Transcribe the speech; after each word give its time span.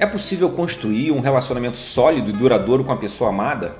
É 0.00 0.06
possível 0.06 0.48
construir 0.50 1.10
um 1.10 1.18
relacionamento 1.18 1.76
sólido 1.76 2.30
e 2.30 2.32
duradouro 2.32 2.84
com 2.84 2.92
a 2.92 2.96
pessoa 2.96 3.30
amada? 3.30 3.74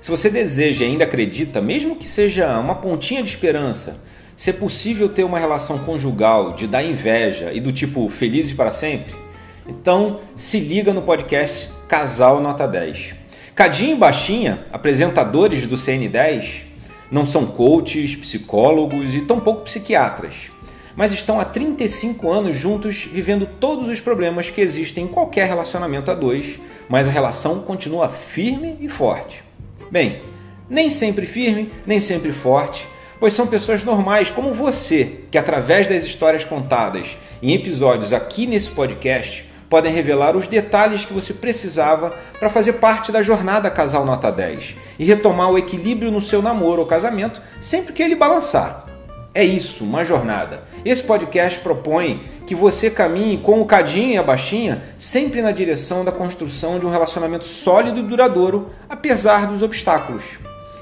Se 0.00 0.10
você 0.10 0.28
deseja 0.28 0.84
e 0.84 0.88
ainda 0.88 1.04
acredita, 1.04 1.60
mesmo 1.60 1.94
que 1.94 2.08
seja 2.08 2.58
uma 2.58 2.74
pontinha 2.74 3.22
de 3.22 3.30
esperança, 3.30 3.96
se 4.36 4.50
é 4.50 4.52
possível 4.52 5.08
ter 5.08 5.22
uma 5.22 5.38
relação 5.38 5.78
conjugal 5.78 6.54
de 6.54 6.66
dar 6.66 6.82
inveja 6.82 7.52
e 7.52 7.60
do 7.60 7.72
tipo 7.72 8.08
felizes 8.08 8.52
para 8.52 8.72
sempre, 8.72 9.14
então 9.68 10.20
se 10.34 10.58
liga 10.58 10.92
no 10.92 11.02
podcast 11.02 11.70
Casal 11.86 12.40
Nota 12.40 12.66
10. 12.66 13.14
Cadinho 13.54 13.94
e 13.94 13.98
Baixinha, 13.98 14.66
apresentadores 14.72 15.68
do 15.68 15.76
CN10, 15.76 16.62
não 17.12 17.24
são 17.24 17.46
coaches, 17.46 18.16
psicólogos 18.16 19.14
e 19.14 19.20
tampouco 19.20 19.62
psiquiatras, 19.62 20.34
mas 20.96 21.12
estão 21.12 21.40
há 21.40 21.44
35 21.44 22.30
anos 22.30 22.56
juntos 22.56 23.08
vivendo 23.10 23.46
todos 23.58 23.88
os 23.88 24.00
problemas 24.00 24.50
que 24.50 24.60
existem 24.60 25.04
em 25.04 25.08
qualquer 25.08 25.48
relacionamento 25.48 26.10
a 26.10 26.14
dois, 26.14 26.58
mas 26.88 27.06
a 27.06 27.10
relação 27.10 27.60
continua 27.60 28.08
firme 28.08 28.76
e 28.80 28.88
forte. 28.88 29.42
Bem, 29.90 30.22
nem 30.68 30.90
sempre 30.90 31.26
firme, 31.26 31.72
nem 31.86 32.00
sempre 32.00 32.32
forte, 32.32 32.86
pois 33.18 33.34
são 33.34 33.46
pessoas 33.46 33.84
normais 33.84 34.30
como 34.30 34.54
você, 34.54 35.20
que 35.30 35.38
através 35.38 35.88
das 35.88 36.04
histórias 36.04 36.44
contadas 36.44 37.06
em 37.42 37.52
episódios 37.52 38.12
aqui 38.12 38.46
nesse 38.46 38.70
podcast 38.70 39.50
podem 39.68 39.92
revelar 39.92 40.36
os 40.36 40.46
detalhes 40.46 41.04
que 41.04 41.12
você 41.12 41.34
precisava 41.34 42.10
para 42.38 42.50
fazer 42.50 42.74
parte 42.74 43.10
da 43.10 43.22
jornada 43.22 43.70
Casal 43.70 44.04
Nota 44.04 44.30
10 44.30 44.76
e 44.98 45.04
retomar 45.04 45.50
o 45.50 45.58
equilíbrio 45.58 46.10
no 46.10 46.20
seu 46.20 46.40
namoro 46.40 46.82
ou 46.82 46.86
casamento 46.86 47.42
sempre 47.60 47.92
que 47.92 48.02
ele 48.02 48.14
balançar. 48.14 48.93
É 49.34 49.42
isso, 49.44 49.82
uma 49.84 50.04
jornada. 50.04 50.62
Esse 50.84 51.02
podcast 51.02 51.58
propõe 51.58 52.22
que 52.46 52.54
você 52.54 52.88
caminhe 52.88 53.36
com 53.38 53.60
o 53.60 53.66
cadinho 53.66 54.12
e 54.12 54.16
a 54.16 54.22
baixinha 54.22 54.84
sempre 54.96 55.42
na 55.42 55.50
direção 55.50 56.04
da 56.04 56.12
construção 56.12 56.78
de 56.78 56.86
um 56.86 56.90
relacionamento 56.90 57.44
sólido 57.44 57.98
e 57.98 58.02
duradouro, 58.04 58.70
apesar 58.88 59.48
dos 59.48 59.60
obstáculos. 59.60 60.22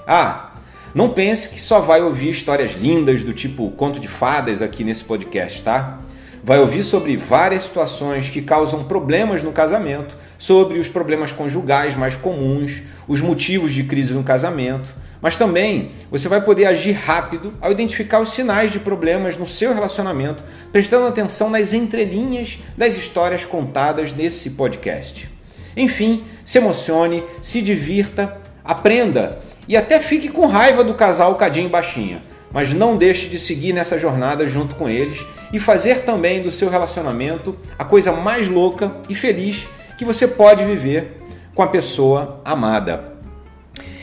Ah, 0.07 0.51
não 0.95 1.09
pense 1.09 1.49
que 1.49 1.63
só 1.63 1.81
vai 1.81 2.03
ouvir 2.03 2.29
histórias 2.29 2.73
lindas 2.73 3.25
do 3.25 3.33
tipo 3.33 3.71
conto 3.71 3.99
de 3.99 4.09
fadas 4.09 4.61
aqui 4.61 4.85
nesse 4.85 5.03
podcast, 5.03 5.63
tá? 5.63 6.01
Vai 6.45 6.59
ouvir 6.59 6.83
sobre 6.83 7.17
várias 7.17 7.63
situações 7.63 8.29
que 8.29 8.43
causam 8.43 8.85
problemas 8.85 9.43
no 9.43 9.53
casamento, 9.53 10.15
sobre 10.37 10.79
os 10.79 10.89
problemas 10.89 11.33
conjugais 11.33 11.97
mais 11.97 12.17
comuns, 12.17 12.83
os 13.09 13.23
motivos 13.23 13.73
de 13.73 13.85
crise 13.85 14.13
no 14.13 14.23
casamento, 14.23 14.93
mas 15.23 15.37
também 15.37 15.93
você 16.11 16.29
vai 16.29 16.41
poder 16.41 16.67
agir 16.67 16.93
rápido 16.93 17.55
ao 17.61 17.71
identificar 17.71 18.19
os 18.19 18.33
sinais 18.33 18.73
de 18.73 18.81
problemas 18.81 19.39
no 19.39 19.47
seu 19.47 19.73
relacionamento, 19.73 20.43
prestando 20.73 21.07
atenção 21.07 21.49
nas 21.49 21.73
entrelinhas 21.73 22.59
das 22.77 22.97
histórias 22.97 23.45
contadas 23.45 24.13
nesse 24.13 24.51
podcast. 24.51 25.31
Enfim, 25.77 26.25
se 26.45 26.59
emocione, 26.59 27.23
se 27.41 27.63
divirta, 27.63 28.37
aprenda 28.65 29.39
e 29.69 29.77
até 29.77 30.01
fique 30.01 30.29
com 30.29 30.47
raiva 30.47 30.83
do 30.83 30.95
casal 30.95 31.37
Cadinho 31.37 31.67
e 31.67 31.71
Baixinha, 31.71 32.23
mas 32.51 32.75
não 32.75 32.97
deixe 32.97 33.29
de 33.29 33.39
seguir 33.39 33.73
nessa 33.73 33.99
jornada 33.99 34.47
junto 34.49 34.75
com 34.75 34.89
eles 34.89 35.25
e 35.53 35.61
fazer 35.61 36.01
também 36.01 36.43
do 36.43 36.51
seu 36.51 36.69
relacionamento 36.69 37.57
a 37.79 37.85
coisa 37.85 38.13
mais 38.13 38.49
louca 38.49 38.97
e 39.09 39.15
feliz 39.15 39.67
que 39.97 40.05
você 40.05 40.27
pode 40.27 40.65
viver 40.65 41.23
com 41.55 41.63
a 41.63 41.69
pessoa 41.69 42.41
amada. 42.45 43.12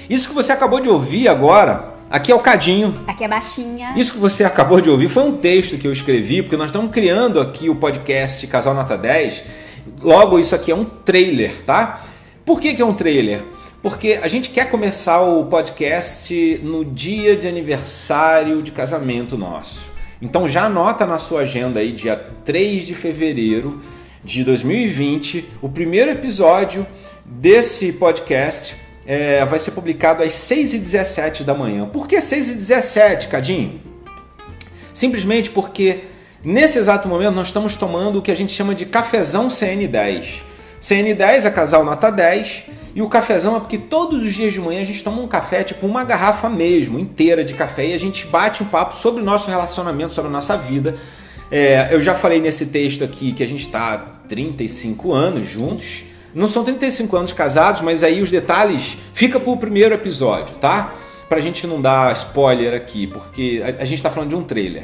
Isso 0.09 0.27
que 0.27 0.33
você 0.33 0.51
acabou 0.51 0.79
de 0.79 0.89
ouvir 0.89 1.27
agora, 1.27 1.93
aqui 2.09 2.31
é 2.31 2.35
o 2.35 2.39
Cadinho. 2.39 2.91
Aqui 3.05 3.23
é 3.23 3.27
baixinha. 3.27 3.93
Isso 3.95 4.13
que 4.13 4.17
você 4.17 4.43
acabou 4.43 4.81
de 4.81 4.89
ouvir 4.89 5.07
foi 5.07 5.21
um 5.21 5.37
texto 5.37 5.77
que 5.77 5.87
eu 5.87 5.93
escrevi, 5.93 6.41
porque 6.41 6.57
nós 6.57 6.69
estamos 6.69 6.89
criando 6.89 7.39
aqui 7.39 7.69
o 7.69 7.75
podcast 7.75 8.47
Casal 8.47 8.73
Nota 8.73 8.97
10. 8.97 9.43
Logo, 10.01 10.39
isso 10.39 10.55
aqui 10.55 10.71
é 10.71 10.75
um 10.75 10.83
trailer, 10.83 11.63
tá? 11.63 12.05
Por 12.43 12.59
que, 12.59 12.73
que 12.73 12.81
é 12.81 12.85
um 12.85 12.95
trailer? 12.95 13.43
Porque 13.83 14.19
a 14.19 14.27
gente 14.27 14.49
quer 14.49 14.71
começar 14.71 15.21
o 15.21 15.45
podcast 15.45 16.59
no 16.63 16.83
dia 16.83 17.35
de 17.35 17.47
aniversário 17.47 18.63
de 18.63 18.71
casamento 18.71 19.37
nosso. 19.37 19.91
Então 20.19 20.49
já 20.49 20.63
anota 20.63 21.05
na 21.05 21.19
sua 21.19 21.41
agenda 21.41 21.81
aí, 21.81 21.91
dia 21.91 22.15
3 22.43 22.83
de 22.87 22.95
fevereiro 22.95 23.79
de 24.23 24.43
2020, 24.43 25.45
o 25.61 25.69
primeiro 25.69 26.09
episódio 26.09 26.85
desse 27.23 27.93
podcast 27.93 28.88
é, 29.05 29.43
vai 29.45 29.59
ser 29.59 29.71
publicado 29.71 30.23
às 30.23 30.33
6h17 30.33 31.43
da 31.43 31.53
manhã. 31.53 31.87
Por 31.87 32.07
que 32.07 32.17
6h17, 32.17 33.27
Cadinho? 33.27 33.81
Simplesmente 34.93 35.49
porque 35.49 36.03
nesse 36.43 36.77
exato 36.77 37.07
momento 37.07 37.33
nós 37.33 37.47
estamos 37.47 37.75
tomando 37.75 38.19
o 38.19 38.21
que 38.21 38.31
a 38.31 38.35
gente 38.35 38.53
chama 38.53 38.75
de 38.75 38.85
cafezão 38.85 39.47
CN10. 39.47 40.41
CN10 40.81 41.45
é 41.45 41.49
casal 41.51 41.83
nota 41.83 42.09
10 42.09 42.63
e 42.95 43.01
o 43.01 43.09
cafezão 43.09 43.55
é 43.55 43.59
porque 43.59 43.77
todos 43.77 44.23
os 44.23 44.33
dias 44.33 44.53
de 44.53 44.59
manhã 44.59 44.81
a 44.81 44.85
gente 44.85 45.03
toma 45.03 45.21
um 45.21 45.27
café, 45.27 45.63
tipo 45.63 45.85
uma 45.85 46.03
garrafa 46.03 46.49
mesmo, 46.49 46.99
inteira 46.99 47.43
de 47.43 47.53
café, 47.53 47.87
e 47.87 47.93
a 47.93 47.97
gente 47.97 48.25
bate 48.27 48.63
um 48.63 48.65
papo 48.65 48.95
sobre 48.95 49.21
o 49.21 49.25
nosso 49.25 49.49
relacionamento, 49.49 50.13
sobre 50.13 50.29
a 50.29 50.31
nossa 50.31 50.57
vida. 50.57 50.97
É, 51.51 51.89
eu 51.91 52.01
já 52.01 52.15
falei 52.15 52.39
nesse 52.39 52.67
texto 52.67 53.03
aqui 53.03 53.31
que 53.31 53.43
a 53.43 53.47
gente 53.47 53.65
está 53.65 53.93
há 53.93 53.97
35 54.27 55.13
anos 55.13 55.47
juntos. 55.47 56.03
Não 56.33 56.47
são 56.47 56.63
35 56.63 57.15
anos 57.17 57.33
casados, 57.33 57.81
mas 57.81 58.03
aí 58.03 58.21
os 58.21 58.29
detalhes 58.29 58.97
fica 59.13 59.39
para 59.39 59.51
o 59.51 59.57
primeiro 59.57 59.95
episódio, 59.95 60.55
tá? 60.55 60.95
Pra 61.27 61.39
gente 61.39 61.65
não 61.65 61.81
dar 61.81 62.15
spoiler 62.15 62.73
aqui, 62.73 63.07
porque 63.07 63.61
a, 63.63 63.85
gente 63.85 63.97
está 63.97 64.09
falando 64.09 64.29
de 64.29 64.35
um 64.35 64.43
trailer. 64.43 64.83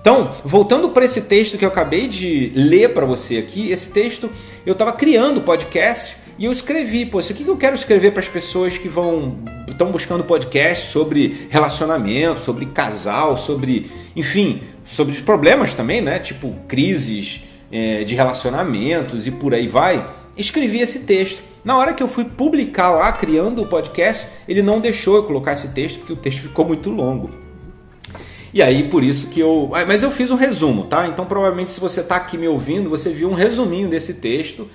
Então, 0.00 0.34
voltando 0.44 0.90
para 0.90 1.04
esse 1.04 1.22
texto 1.22 1.56
que 1.56 1.64
eu 1.64 1.68
acabei 1.68 2.08
de 2.08 2.52
ler 2.54 2.90
para 2.90 3.06
você 3.06 3.38
aqui, 3.38 3.70
esse 3.70 3.90
texto 3.90 4.30
eu 4.66 4.72
estava 4.72 4.92
criando 4.92 5.38
o 5.38 5.42
podcast 5.42 6.16
e 6.38 6.44
eu 6.44 6.52
escrevi, 6.52 7.06
pô, 7.06 7.18
aqui 7.18 7.44
que 7.44 7.48
eu 7.48 7.56
quero 7.56 7.74
escrever 7.74 8.10
para 8.10 8.20
as 8.20 8.28
pessoas 8.28 8.76
que 8.76 8.88
vão 8.88 9.38
estão 9.68 9.90
buscando 9.90 10.24
podcast 10.24 10.86
sobre 10.86 11.48
relacionamento, 11.50 12.40
sobre 12.40 12.66
casal, 12.66 13.36
sobre, 13.36 13.90
enfim, 14.14 14.62
sobre 14.84 15.14
problemas 15.22 15.74
também, 15.74 16.00
né? 16.00 16.18
Tipo 16.18 16.54
crises 16.68 17.42
é, 17.70 18.04
de 18.04 18.14
relacionamentos 18.14 19.26
e 19.26 19.30
por 19.30 19.54
aí 19.54 19.66
vai. 19.66 20.06
Escrevi 20.36 20.80
esse 20.80 21.00
texto. 21.00 21.42
Na 21.64 21.78
hora 21.78 21.94
que 21.94 22.02
eu 22.02 22.08
fui 22.08 22.24
publicar 22.24 22.90
lá, 22.90 23.10
criando 23.12 23.62
o 23.62 23.66
podcast, 23.66 24.26
ele 24.46 24.62
não 24.62 24.80
deixou 24.80 25.16
eu 25.16 25.22
colocar 25.24 25.52
esse 25.52 25.68
texto 25.68 25.98
porque 25.98 26.12
o 26.12 26.16
texto 26.16 26.42
ficou 26.42 26.64
muito 26.64 26.90
longo. 26.90 27.30
E 28.52 28.62
aí, 28.62 28.88
por 28.88 29.02
isso 29.02 29.30
que 29.30 29.40
eu. 29.40 29.70
Ah, 29.74 29.84
mas 29.84 30.02
eu 30.02 30.10
fiz 30.10 30.30
um 30.30 30.36
resumo, 30.36 30.84
tá? 30.84 31.08
Então, 31.08 31.24
provavelmente, 31.26 31.70
se 31.70 31.80
você 31.80 32.00
está 32.00 32.16
aqui 32.16 32.38
me 32.38 32.46
ouvindo, 32.46 32.88
você 32.88 33.10
viu 33.10 33.28
um 33.28 33.34
resuminho 33.34 33.88
desse 33.88 34.14
texto 34.14 34.68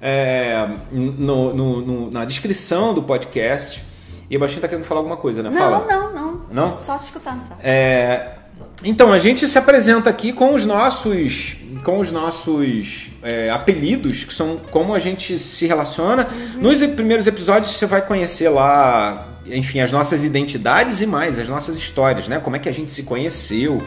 é, 0.00 0.68
no, 0.92 1.54
no, 1.54 1.80
no, 1.80 2.10
na 2.10 2.24
descrição 2.24 2.94
do 2.94 3.02
podcast. 3.02 3.82
E 4.28 4.36
a 4.36 4.38
Baixinha 4.38 4.58
está 4.58 4.68
querendo 4.68 4.84
falar 4.84 5.00
alguma 5.00 5.16
coisa, 5.16 5.42
né? 5.42 5.50
Não, 5.50 5.58
Fala. 5.58 5.86
não, 5.86 6.12
não. 6.12 6.42
Não? 6.50 6.74
Só 6.74 6.96
te 6.96 7.04
escutando. 7.04 7.46
Só. 7.46 7.54
É, 7.62 8.33
então, 8.82 9.12
a 9.12 9.18
gente 9.18 9.46
se 9.46 9.56
apresenta 9.56 10.10
aqui 10.10 10.32
com 10.32 10.54
os 10.54 10.66
nossos, 10.66 11.56
com 11.84 12.00
os 12.00 12.10
nossos 12.10 13.08
é, 13.22 13.50
apelidos, 13.50 14.24
que 14.24 14.32
são 14.32 14.58
como 14.70 14.94
a 14.94 14.98
gente 14.98 15.38
se 15.38 15.66
relaciona. 15.66 16.28
Uhum. 16.56 16.62
Nos 16.62 16.84
primeiros 16.94 17.26
episódios 17.26 17.76
você 17.76 17.86
vai 17.86 18.04
conhecer 18.04 18.48
lá 18.48 19.34
enfim, 19.46 19.80
as 19.80 19.92
nossas 19.92 20.24
identidades 20.24 21.00
e 21.00 21.06
mais, 21.06 21.38
as 21.38 21.48
nossas 21.48 21.76
histórias, 21.76 22.28
né? 22.28 22.38
Como 22.38 22.56
é 22.56 22.58
que 22.58 22.68
a 22.68 22.72
gente 22.72 22.90
se 22.90 23.02
conheceu. 23.02 23.82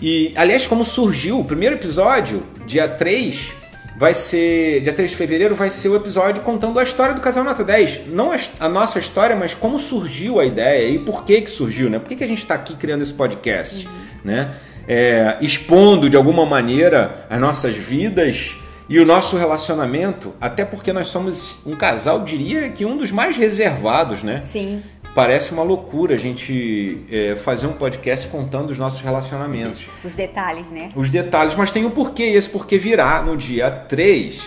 E, 0.00 0.32
aliás, 0.36 0.66
como 0.66 0.84
surgiu 0.84 1.40
o 1.40 1.44
primeiro 1.44 1.74
episódio, 1.74 2.44
dia 2.66 2.88
3, 2.88 3.52
vai 3.98 4.14
ser. 4.14 4.80
Dia 4.80 4.92
3 4.92 5.10
de 5.10 5.16
fevereiro 5.16 5.54
vai 5.54 5.70
ser 5.70 5.88
o 5.88 5.96
episódio 5.96 6.42
contando 6.42 6.78
a 6.78 6.82
história 6.84 7.14
do 7.14 7.20
Casal 7.20 7.42
Nota 7.42 7.64
10. 7.64 8.06
Não 8.06 8.30
a 8.60 8.68
nossa 8.68 8.98
história, 8.98 9.34
mas 9.34 9.54
como 9.54 9.78
surgiu 9.78 10.38
a 10.38 10.46
ideia 10.46 10.88
e 10.88 10.98
por 11.00 11.24
que 11.24 11.42
que 11.42 11.50
surgiu, 11.50 11.90
né? 11.90 11.98
Por 11.98 12.08
que, 12.08 12.16
que 12.16 12.24
a 12.24 12.28
gente 12.28 12.42
está 12.42 12.54
aqui 12.54 12.76
criando 12.76 13.02
esse 13.02 13.12
podcast, 13.12 13.86
uhum. 13.86 13.92
né? 14.24 14.54
É, 14.86 15.36
expondo 15.42 16.08
de 16.08 16.16
alguma 16.16 16.46
maneira 16.46 17.26
as 17.28 17.38
nossas 17.38 17.74
vidas 17.74 18.54
e 18.88 18.98
o 18.98 19.04
nosso 19.04 19.36
relacionamento, 19.36 20.32
até 20.40 20.64
porque 20.64 20.94
nós 20.94 21.08
somos 21.08 21.58
um 21.66 21.76
casal, 21.76 22.24
diria 22.24 22.70
que 22.70 22.86
um 22.86 22.96
dos 22.96 23.10
mais 23.12 23.36
reservados, 23.36 24.22
né? 24.22 24.42
Sim. 24.50 24.82
Parece 25.14 25.52
uma 25.52 25.62
loucura 25.62 26.14
a 26.14 26.18
gente 26.18 27.04
é, 27.10 27.36
fazer 27.36 27.66
um 27.66 27.72
podcast 27.72 28.28
contando 28.28 28.70
os 28.70 28.78
nossos 28.78 29.00
relacionamentos. 29.00 29.88
Os 30.04 30.14
detalhes, 30.14 30.70
né? 30.70 30.90
Os 30.94 31.10
detalhes, 31.10 31.54
mas 31.54 31.72
tem 31.72 31.84
um 31.84 31.90
porquê, 31.90 32.30
e 32.30 32.36
esse 32.36 32.48
porquê 32.48 32.78
virá 32.78 33.22
no 33.22 33.36
dia 33.36 33.70
3. 33.70 34.40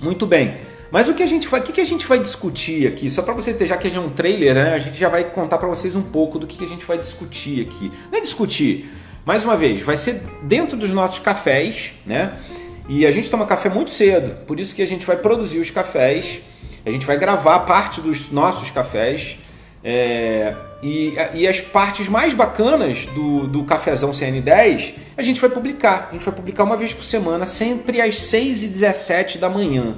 Muito 0.00 0.26
bem. 0.26 0.56
Mas 0.90 1.08
o 1.08 1.14
que 1.14 1.22
a 1.22 1.26
gente 1.26 1.48
vai, 1.48 1.60
o 1.60 1.62
que, 1.64 1.80
a 1.80 1.84
gente 1.84 2.06
vai 2.06 2.20
discutir 2.20 2.86
aqui? 2.86 3.10
Só 3.10 3.20
para 3.20 3.34
você 3.34 3.52
ter, 3.52 3.66
já 3.66 3.76
que 3.76 3.88
é 3.88 3.98
um 3.98 4.10
trailer, 4.10 4.54
né? 4.54 4.74
A 4.74 4.78
gente 4.78 4.96
já 4.98 5.08
vai 5.08 5.24
contar 5.24 5.58
para 5.58 5.66
vocês 5.66 5.94
um 5.96 6.02
pouco 6.02 6.38
do 6.38 6.46
que, 6.46 6.56
que 6.56 6.64
a 6.64 6.68
gente 6.68 6.84
vai 6.84 6.96
discutir 6.96 7.66
aqui. 7.66 7.90
Não 8.12 8.18
é 8.18 8.22
discutir, 8.22 8.88
mais 9.26 9.44
uma 9.44 9.56
vez, 9.56 9.80
vai 9.82 9.96
ser 9.96 10.22
dentro 10.42 10.76
dos 10.76 10.90
nossos 10.90 11.18
cafés, 11.18 11.92
né? 12.06 12.38
E 12.88 13.04
a 13.06 13.10
gente 13.10 13.28
toma 13.30 13.46
café 13.46 13.68
muito 13.68 13.90
cedo, 13.90 14.36
por 14.46 14.60
isso 14.60 14.74
que 14.74 14.82
a 14.82 14.86
gente 14.86 15.04
vai 15.04 15.16
produzir 15.16 15.58
os 15.58 15.70
cafés, 15.70 16.40
a 16.86 16.90
gente 16.90 17.06
vai 17.06 17.16
gravar 17.16 17.60
parte 17.60 18.00
dos 18.00 18.30
nossos 18.30 18.70
cafés. 18.70 19.38
É, 19.84 20.54
E, 20.82 21.14
e 21.34 21.46
as 21.46 21.60
partes 21.60 22.08
mais 22.08 22.32
bacanas 22.32 23.06
do, 23.14 23.46
do 23.46 23.64
Cafezão 23.64 24.10
CN10 24.10 24.94
a 25.16 25.22
gente 25.22 25.40
vai 25.40 25.50
publicar. 25.50 26.08
A 26.10 26.12
gente 26.14 26.24
vai 26.24 26.34
publicar 26.34 26.64
uma 26.64 26.76
vez 26.76 26.92
por 26.92 27.04
semana, 27.04 27.46
sempre 27.46 28.00
às 28.00 28.14
6h17 28.16 29.38
da 29.38 29.48
manhã. 29.48 29.96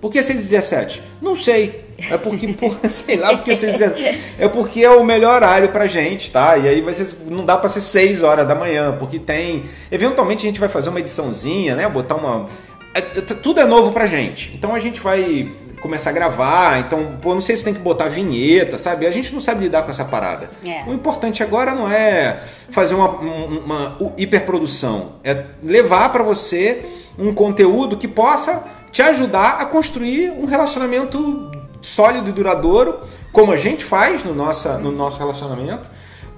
Por 0.00 0.12
que 0.12 0.20
6h17? 0.20 1.00
Não 1.20 1.34
sei. 1.34 1.84
É 2.10 2.16
porque, 2.16 2.46
por, 2.54 2.78
sei 2.88 3.16
lá, 3.16 3.36
porque 3.36 3.52
6h17. 3.52 4.18
É 4.38 4.48
porque 4.48 4.84
é 4.84 4.90
o 4.90 5.04
melhor 5.04 5.36
horário 5.36 5.68
pra 5.70 5.86
gente, 5.86 6.30
tá? 6.30 6.56
E 6.56 6.68
aí 6.68 6.80
vai 6.80 6.94
ser, 6.94 7.08
não 7.28 7.44
dá 7.44 7.56
pra 7.56 7.68
ser 7.68 7.80
6 7.80 8.22
horas 8.22 8.46
da 8.46 8.54
manhã, 8.54 8.96
porque 8.98 9.18
tem. 9.18 9.64
Eventualmente 9.90 10.44
a 10.44 10.48
gente 10.48 10.60
vai 10.60 10.68
fazer 10.68 10.90
uma 10.90 11.00
ediçãozinha, 11.00 11.74
né? 11.74 11.88
Botar 11.88 12.14
uma. 12.14 12.46
É, 12.94 13.00
tudo 13.00 13.60
é 13.60 13.64
novo 13.64 13.92
pra 13.92 14.06
gente. 14.06 14.52
Então 14.54 14.74
a 14.74 14.78
gente 14.78 15.00
vai 15.00 15.50
começar 15.80 16.10
a 16.10 16.12
gravar, 16.12 16.80
então, 16.80 17.18
pô, 17.20 17.34
não 17.34 17.40
sei 17.40 17.56
se 17.56 17.64
tem 17.64 17.74
que 17.74 17.80
botar 17.80 18.08
vinheta, 18.08 18.78
sabe? 18.78 19.06
A 19.06 19.10
gente 19.10 19.32
não 19.32 19.40
sabe 19.40 19.64
lidar 19.64 19.82
com 19.82 19.90
essa 19.90 20.04
parada. 20.04 20.50
É. 20.66 20.84
O 20.86 20.92
importante 20.92 21.42
agora 21.42 21.74
não 21.74 21.90
é 21.90 22.42
fazer 22.70 22.94
uma, 22.94 23.08
uma, 23.08 23.96
uma 23.98 24.12
hiperprodução, 24.16 25.14
é 25.24 25.44
levar 25.62 26.10
para 26.10 26.22
você 26.22 26.84
um 27.18 27.34
conteúdo 27.34 27.96
que 27.96 28.06
possa 28.06 28.64
te 28.92 29.02
ajudar 29.02 29.60
a 29.60 29.66
construir 29.66 30.30
um 30.30 30.44
relacionamento 30.44 31.50
sólido 31.82 32.28
e 32.28 32.32
duradouro, 32.32 33.00
como 33.32 33.52
a 33.52 33.56
gente 33.56 33.84
faz 33.84 34.24
no, 34.24 34.34
nossa, 34.34 34.78
no 34.78 34.90
nosso 34.90 35.18
relacionamento, 35.18 35.90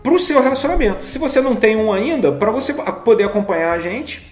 para 0.02 0.12
o 0.12 0.18
seu 0.18 0.42
relacionamento. 0.42 1.04
Se 1.04 1.18
você 1.18 1.40
não 1.40 1.54
tem 1.54 1.76
um 1.76 1.92
ainda, 1.92 2.32
para 2.32 2.50
você 2.50 2.72
poder 2.72 3.24
acompanhar 3.24 3.72
a 3.72 3.78
gente, 3.78 4.30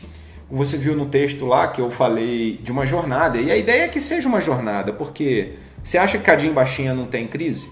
você 0.50 0.76
viu 0.76 0.96
no 0.96 1.06
texto 1.06 1.44
lá 1.46 1.68
que 1.68 1.80
eu 1.80 1.90
falei 1.90 2.58
de 2.62 2.72
uma 2.72 2.86
jornada, 2.86 3.38
e 3.38 3.50
a 3.50 3.56
ideia 3.56 3.84
é 3.84 3.88
que 3.88 4.00
seja 4.00 4.28
uma 4.28 4.40
jornada, 4.40 4.92
porque 4.92 5.54
você 5.84 5.98
acha 5.98 6.18
que 6.18 6.24
Cadinho 6.24 6.52
Baixinha 6.52 6.94
não 6.94 7.06
tem 7.06 7.26
crise? 7.26 7.70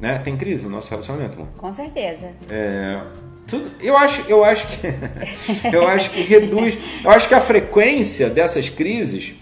Né? 0.00 0.18
Tem 0.18 0.36
crise 0.36 0.64
no 0.64 0.70
nosso 0.70 0.90
relacionamento, 0.90 1.34
amor? 1.34 1.48
Com 1.56 1.72
certeza. 1.72 2.28
É, 2.50 3.00
tudo, 3.46 3.70
eu 3.80 3.96
acho, 3.96 4.24
eu 4.28 4.44
acho 4.44 4.66
que 4.66 4.86
eu 5.72 5.88
acho 5.88 6.10
que 6.10 6.20
reduz, 6.20 6.76
eu 7.02 7.10
acho 7.10 7.28
que 7.28 7.34
a 7.34 7.40
frequência 7.40 8.28
dessas 8.28 8.68
crises 8.68 9.34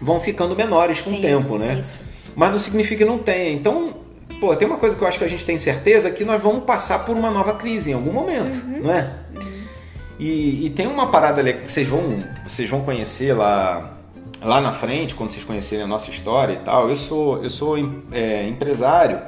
vão 0.00 0.20
ficando 0.20 0.54
menores 0.54 1.00
com 1.00 1.10
Sim, 1.10 1.18
o 1.18 1.22
tempo, 1.22 1.58
né? 1.58 1.80
Isso. 1.80 1.98
Mas 2.34 2.50
não 2.52 2.58
significa 2.58 3.04
que 3.04 3.10
não 3.10 3.18
tenha. 3.18 3.52
Então, 3.52 3.94
pô, 4.40 4.54
tem 4.54 4.68
uma 4.68 4.76
coisa 4.76 4.94
que 4.94 5.02
eu 5.02 5.08
acho 5.08 5.18
que 5.18 5.24
a 5.24 5.28
gente 5.28 5.44
tem 5.44 5.58
certeza 5.58 6.10
que 6.10 6.24
nós 6.24 6.40
vamos 6.40 6.64
passar 6.64 7.04
por 7.04 7.16
uma 7.16 7.30
nova 7.30 7.54
crise 7.54 7.90
em 7.90 7.94
algum 7.94 8.12
momento, 8.12 8.56
uhum. 8.64 8.82
não 8.82 8.92
é? 8.92 9.10
E, 10.18 10.66
e, 10.66 10.70
tem 10.70 10.86
uma 10.86 11.08
parada 11.08 11.42
que 11.52 11.70
vocês 11.70 11.86
vão, 11.86 12.18
vocês 12.46 12.68
vão 12.68 12.80
conhecer 12.82 13.32
lá, 13.32 13.98
lá 14.42 14.60
na 14.60 14.72
frente, 14.72 15.14
quando 15.14 15.30
vocês 15.30 15.44
conhecerem 15.44 15.84
a 15.84 15.86
nossa 15.86 16.10
história 16.10 16.54
e 16.54 16.58
tal. 16.58 16.88
Eu 16.88 16.96
sou, 16.96 17.42
eu 17.42 17.50
sou 17.50 17.76
é, 18.10 18.48
empresário 18.48 19.20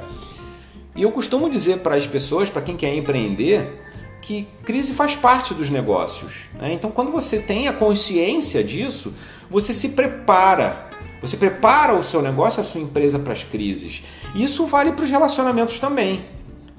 e 0.97 1.03
eu 1.03 1.13
costumo 1.13 1.49
dizer 1.49 1.79
para 1.79 1.95
as 1.95 2.07
pessoas, 2.07 2.51
para 2.51 2.61
quem 2.61 2.77
quer 2.77 2.95
empreender, 2.95 3.81
que 4.21 4.47
crise 4.65 4.93
faz 4.93 5.15
parte 5.15 5.55
dos 5.55 5.71
negócios. 5.71 6.33
Né? 6.55 6.73
Então, 6.73 6.91
quando 6.91 7.13
você 7.13 7.39
tem 7.39 7.69
a 7.69 7.73
consciência 7.73 8.63
disso, 8.63 9.15
você 9.49 9.73
se 9.73 9.91
prepara. 9.91 10.89
Você 11.21 11.37
prepara 11.37 11.95
o 11.95 12.03
seu 12.03 12.23
negócio, 12.23 12.61
a 12.61 12.65
sua 12.65 12.81
empresa 12.81 13.19
para 13.19 13.33
as 13.33 13.45
crises. 13.45 14.03
Isso 14.35 14.67
vale 14.67 14.93
para 14.93 15.05
os 15.05 15.11
relacionamentos 15.11 15.79
também. 15.79 16.25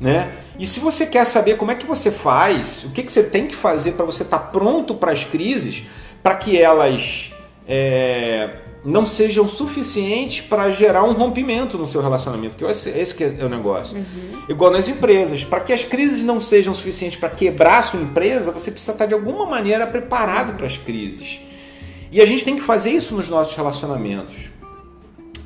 Né? 0.01 0.31
E 0.57 0.65
se 0.65 0.79
você 0.79 1.05
quer 1.05 1.25
saber 1.25 1.57
como 1.57 1.69
é 1.69 1.75
que 1.75 1.85
você 1.85 2.09
faz, 2.09 2.83
o 2.85 2.89
que, 2.89 3.03
que 3.03 3.11
você 3.11 3.21
tem 3.21 3.45
que 3.45 3.55
fazer 3.55 3.91
para 3.91 4.03
você 4.03 4.23
estar 4.23 4.39
tá 4.39 4.45
pronto 4.47 4.95
para 4.95 5.11
as 5.11 5.23
crises, 5.23 5.83
para 6.23 6.33
que 6.33 6.59
elas 6.59 7.31
é, 7.67 8.49
não 8.83 9.05
sejam 9.05 9.47
suficientes 9.47 10.41
para 10.41 10.71
gerar 10.71 11.03
um 11.03 11.13
rompimento 11.13 11.77
no 11.77 11.85
seu 11.85 12.01
relacionamento, 12.01 12.57
que 12.57 12.65
esse, 12.65 12.89
esse 12.89 13.13
que 13.13 13.23
é 13.23 13.45
o 13.45 13.49
negócio. 13.49 13.95
Uhum. 13.95 14.41
Igual 14.49 14.71
nas 14.71 14.87
empresas, 14.87 15.43
para 15.43 15.59
que 15.59 15.71
as 15.71 15.83
crises 15.83 16.23
não 16.23 16.39
sejam 16.39 16.73
suficientes 16.73 17.19
para 17.19 17.29
quebrar 17.29 17.77
a 17.77 17.83
sua 17.83 18.01
empresa, 18.01 18.51
você 18.51 18.71
precisa 18.71 18.93
estar 18.93 19.03
tá 19.03 19.07
de 19.07 19.13
alguma 19.13 19.45
maneira 19.45 19.85
preparado 19.85 20.57
para 20.57 20.65
as 20.65 20.77
crises. 20.77 21.39
E 22.11 22.19
a 22.19 22.25
gente 22.25 22.43
tem 22.43 22.55
que 22.55 22.63
fazer 22.63 22.89
isso 22.89 23.15
nos 23.15 23.29
nossos 23.29 23.55
relacionamentos. 23.55 24.49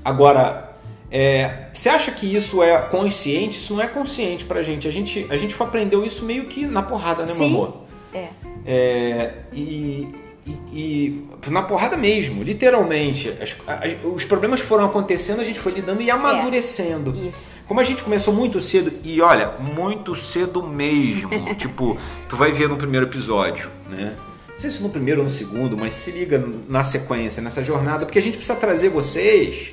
Agora, 0.04 0.65
é, 1.12 1.68
você 1.74 1.90
acha 1.90 2.12
que 2.12 2.36
isso 2.36 2.62
é 2.63 2.78
consciente? 2.81 3.57
Isso 3.57 3.74
não 3.74 3.81
é 3.81 3.88
consciente 3.88 4.46
pra 4.46 4.62
gente. 4.63 4.88
A 4.88 4.92
gente, 4.92 5.25
a 5.30 5.38
gente 5.38 5.56
aprendeu 5.60 6.06
isso 6.06 6.25
meio 6.25 6.46
que 6.46 6.66
na 6.66 6.81
porrada, 6.81 7.25
né, 7.25 7.34
Sim, 7.34 7.40
meu 7.40 7.48
amor? 7.48 7.81
É. 8.13 8.30
é 8.66 9.34
e, 9.54 10.07
e, 10.46 10.52
e, 10.74 11.28
na 11.50 11.62
porrada 11.62 11.96
mesmo, 11.96 12.44
literalmente. 12.44 13.30
As, 13.42 13.56
as, 13.68 13.96
os 14.04 14.25
problemas 14.25 14.60
foram 14.60 14.86
acontecendo, 14.86 15.42
a 15.42 15.44
gente 15.44 15.60
foi 15.60 15.74
lidando 15.74 16.02
e 16.02 16.10
amadurecendo. 16.10 17.16
É, 17.18 17.31
Como 17.68 17.80
a 17.80 17.84
gente 17.84 18.04
começou 18.04 18.34
muito 18.34 18.60
cedo, 18.60 18.92
e 19.04 19.22
olha, 19.22 19.52
muito 19.60 20.16
cedo 20.16 20.63
mesmo. 20.63 21.30
tipo, 21.56 21.98
tu 22.28 22.36
vai 22.36 22.52
ver 22.52 22.68
no 22.68 22.78
primeiro 22.78 23.06
episódio, 23.06 23.69
né? 23.90 24.16
Não 24.50 24.60
sei 24.60 24.69
se 24.69 24.81
no 24.81 24.90
primeiro 24.90 25.19
ou 25.19 25.25
no 25.25 25.31
segundo, 25.31 25.78
mas 25.78 25.94
se 25.94 26.12
liga 26.12 26.42
na 26.69 26.81
sequência, 26.84 27.44
nessa 27.44 27.62
jornada, 27.62 28.06
porque 28.06 28.18
a 28.18 28.22
gente 28.22 28.38
precisa 28.38 28.57
trazer 28.57 28.88
vocês 28.88 29.72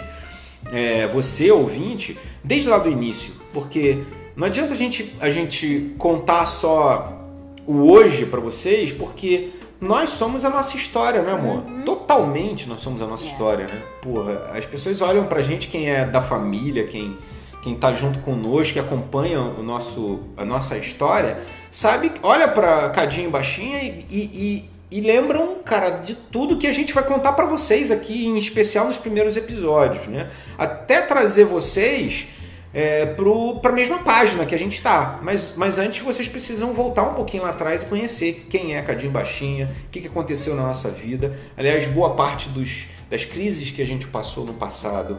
é, 0.72 1.06
você, 1.06 1.50
ouvinte, 1.50 2.18
desde 2.42 2.68
lá 2.68 2.78
do 2.78 2.88
início. 2.88 3.32
Porque 3.52 3.98
não 4.34 4.46
adianta 4.46 4.72
a 4.72 4.76
gente, 4.76 5.14
a 5.20 5.30
gente 5.30 5.94
contar 5.98 6.46
só 6.46 7.20
o 7.66 7.90
hoje 7.90 8.24
para 8.26 8.40
vocês, 8.40 8.90
porque 8.90 9.50
nós 9.80 10.10
somos 10.10 10.44
a 10.44 10.50
nossa 10.50 10.76
história, 10.76 11.22
né, 11.22 11.32
amor? 11.32 11.64
Uhum. 11.66 11.82
Totalmente 11.82 12.68
nós 12.68 12.80
somos 12.80 13.02
a 13.02 13.06
nossa 13.06 13.26
é. 13.26 13.28
história, 13.28 13.66
né? 13.66 13.82
Porra, 14.00 14.50
as 14.54 14.64
pessoas 14.64 15.02
olham 15.02 15.26
pra 15.26 15.42
gente, 15.42 15.68
quem 15.68 15.90
é 15.90 16.04
da 16.04 16.22
família, 16.22 16.86
quem, 16.86 17.18
quem 17.62 17.74
tá 17.74 17.92
junto 17.92 18.20
conosco, 18.20 18.72
que 18.72 18.78
acompanha 18.78 19.40
o 19.40 19.62
nosso, 19.62 20.20
a 20.36 20.44
nossa 20.44 20.78
história, 20.78 21.40
sabe, 21.70 22.12
olha 22.22 22.48
pra 22.48 22.90
Cadinho 22.90 23.30
Baixinha 23.30 23.82
e, 23.82 24.04
e, 24.10 24.64
e 24.92 25.00
lembram, 25.00 25.56
cara, 25.64 25.88
de 25.88 26.14
tudo 26.14 26.58
que 26.58 26.66
a 26.66 26.72
gente 26.72 26.92
vai 26.92 27.02
contar 27.02 27.32
para 27.32 27.46
vocês 27.46 27.90
aqui, 27.90 28.26
em 28.26 28.36
especial 28.36 28.86
nos 28.86 28.98
primeiros 28.98 29.38
episódios, 29.38 30.06
né? 30.06 30.30
Até 30.58 31.00
trazer 31.00 31.46
vocês 31.46 32.26
é, 32.74 33.06
para 33.06 33.70
a 33.70 33.72
mesma 33.72 34.00
página 34.00 34.44
que 34.44 34.54
a 34.54 34.58
gente 34.58 34.76
está. 34.76 35.18
Mas, 35.22 35.54
mas 35.56 35.78
antes 35.78 36.02
vocês 36.02 36.28
precisam 36.28 36.74
voltar 36.74 37.04
um 37.04 37.14
pouquinho 37.14 37.42
lá 37.42 37.48
atrás 37.48 37.80
e 37.80 37.86
conhecer 37.86 38.46
quem 38.50 38.76
é 38.76 38.82
Cadinho 38.82 39.10
Baixinha, 39.10 39.74
o 39.86 39.90
que, 39.90 40.02
que 40.02 40.08
aconteceu 40.08 40.54
na 40.54 40.62
nossa 40.62 40.90
vida. 40.90 41.38
Aliás, 41.56 41.86
boa 41.86 42.14
parte 42.14 42.50
dos, 42.50 42.86
das 43.08 43.24
crises 43.24 43.70
que 43.70 43.80
a 43.80 43.86
gente 43.86 44.06
passou 44.06 44.44
no 44.44 44.52
passado 44.52 45.18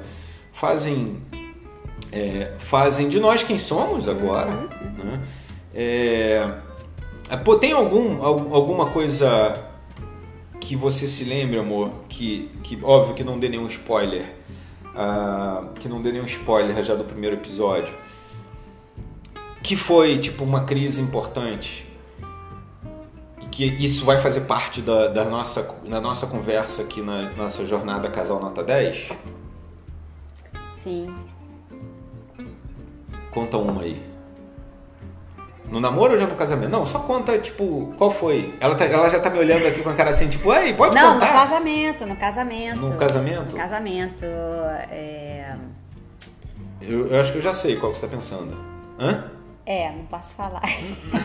fazem, 0.52 1.18
é, 2.12 2.52
fazem 2.60 3.10
de 3.10 3.20
nós 3.20 3.42
quem 3.42 3.58
somos 3.58 4.08
agora. 4.08 4.52
Né? 4.52 5.20
É, 5.74 6.48
pô, 7.38 7.56
tem 7.56 7.72
algum, 7.72 8.24
alguma 8.24 8.92
coisa 8.92 9.54
que 10.60 10.76
você 10.76 11.08
se 11.08 11.24
lembre, 11.26 11.60
amor, 11.60 11.92
que, 12.08 12.50
que 12.64 12.80
óbvio 12.84 13.16
que 13.16 13.24
não 13.24 13.38
dê 13.38 13.50
nenhum 13.50 13.68
spoiler, 13.68 14.34
uh, 14.96 15.74
que 15.80 15.90
não 15.90 16.02
dê 16.02 16.12
nenhum 16.12 16.26
spoiler 16.26 16.84
já 16.84 16.96
do 16.96 17.04
primeiro 17.04 17.36
episódio, 17.36 17.94
que 19.62 19.76
foi 19.76 20.18
tipo 20.20 20.44
uma 20.44 20.64
crise 20.64 21.02
importante 21.02 21.86
e 23.42 23.46
que 23.48 23.66
isso 23.66 24.06
vai 24.06 24.22
fazer 24.22 24.42
parte 24.42 24.82
da, 24.82 25.08
da 25.08 25.26
nossa, 25.26 25.76
da 25.88 26.00
nossa 26.00 26.28
conversa 26.28 26.84
aqui 26.84 27.02
na 27.02 27.30
nossa 27.32 27.66
jornada 27.66 28.10
Casal 28.10 28.40
Nota 28.40 28.64
10? 28.64 29.10
Sim. 30.84 31.14
Conta 33.32 33.58
uma 33.58 33.82
aí. 33.82 34.13
No 35.70 35.80
namoro 35.80 36.14
ou 36.14 36.20
já 36.20 36.28
no 36.28 36.36
casamento? 36.36 36.70
Não, 36.70 36.86
só 36.86 37.00
conta, 37.00 37.38
tipo, 37.40 37.94
qual 37.98 38.12
foi? 38.12 38.54
Ela, 38.60 38.76
tá, 38.76 38.86
ela 38.86 39.10
já 39.10 39.20
tá 39.20 39.30
me 39.30 39.40
olhando 39.40 39.66
aqui 39.66 39.82
com 39.82 39.90
a 39.90 39.94
cara 39.94 40.12
assim, 40.12 40.28
tipo, 40.28 40.54
ei, 40.54 40.74
pode 40.74 40.96
não, 40.96 41.14
contar? 41.14 41.26
Não, 41.26 41.34
no 41.34 41.40
casamento, 41.40 42.06
no 42.06 42.16
casamento. 42.16 42.80
No 42.80 42.96
casamento? 42.96 43.52
No 43.52 43.58
casamento, 43.58 44.26
é... 44.92 45.56
Eu, 46.82 47.08
eu 47.08 47.20
acho 47.20 47.32
que 47.32 47.38
eu 47.38 47.42
já 47.42 47.54
sei 47.54 47.78
qual 47.78 47.92
que 47.92 47.98
você 47.98 48.06
tá 48.06 48.14
pensando. 48.14 48.58
Hã? 49.00 49.32
É, 49.66 49.90
não 49.92 50.04
posso 50.06 50.30
falar. 50.36 50.62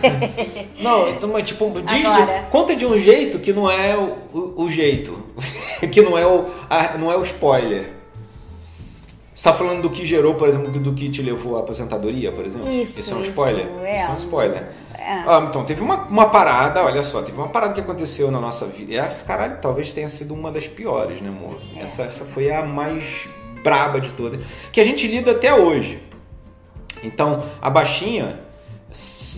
não, 0.81 1.09
então, 1.11 1.29
mas 1.29 1.49
tipo, 1.49 1.69
diz, 1.83 2.07
Agora... 2.07 2.47
conta 2.51 2.77
de 2.77 2.87
um 2.87 2.97
jeito 2.97 3.41
que 3.41 3.53
não 3.53 3.69
é 3.69 3.97
o, 3.97 4.17
o, 4.33 4.63
o 4.63 4.71
jeito. 4.71 5.21
que 5.91 6.01
não 6.01 6.17
é 6.17 6.25
o, 6.25 6.47
a, 6.71 6.97
não 6.97 7.11
é 7.11 7.17
o 7.17 7.25
spoiler 7.25 7.98
está 9.39 9.55
falando 9.55 9.83
do 9.83 9.91
que 9.91 10.05
gerou, 10.05 10.35
por 10.35 10.49
exemplo, 10.49 10.69
do 10.73 10.93
que 10.93 11.09
te 11.09 11.23
levou 11.23 11.57
à 11.57 11.61
aposentadoria, 11.61 12.33
por 12.33 12.45
exemplo? 12.45 12.69
Isso. 12.69 12.99
Esse 12.99 13.13
é 13.13 13.15
um 13.15 13.23
spoiler? 13.23 13.67
Isso, 13.67 13.81
é, 13.85 13.97
Esse 13.97 14.05
é 14.05 14.11
um 14.11 14.17
spoiler. 14.17 14.69
É. 14.95 15.13
Ah, 15.27 15.47
então, 15.49 15.65
teve 15.65 15.81
uma, 15.81 16.03
uma 16.09 16.29
parada, 16.29 16.85
olha 16.85 17.05
só, 17.05 17.23
teve 17.23 17.39
uma 17.39 17.49
parada 17.49 17.73
que 17.73 17.81
aconteceu 17.81 18.33
na 18.33 18.41
nossa 18.41 18.67
vida. 18.67 18.93
E 18.93 18.97
essa, 18.97 19.25
caralho, 19.25 19.59
talvez 19.63 19.93
tenha 19.93 20.09
sido 20.09 20.35
uma 20.35 20.51
das 20.51 20.67
piores, 20.67 21.21
né, 21.21 21.29
amor? 21.29 21.57
É. 21.77 21.83
Essa, 21.85 22.03
essa 22.03 22.25
foi 22.25 22.51
a 22.51 22.65
mais 22.65 23.29
braba 23.63 24.01
de 24.01 24.11
todas. 24.11 24.41
Que 24.73 24.81
a 24.81 24.85
gente 24.85 25.07
lida 25.07 25.31
até 25.31 25.55
hoje. 25.55 26.03
Então, 27.05 27.45
a 27.63 27.71
baixinha. 27.71 28.41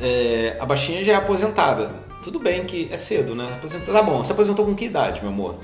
É, 0.01 0.57
a 0.59 0.65
baixinha 0.65 1.05
já 1.05 1.13
é 1.13 1.17
aposentada. 1.17 1.91
Tudo 2.25 2.41
bem 2.41 2.65
que 2.65 2.89
é 2.91 2.97
cedo, 2.97 3.35
né? 3.35 3.53
Aposentou, 3.53 3.95
tá 3.95 4.03
bom. 4.03 4.25
Você 4.25 4.33
aposentou 4.33 4.65
com 4.65 4.75
que 4.75 4.87
idade, 4.87 5.21
meu 5.21 5.31
amor? 5.31 5.57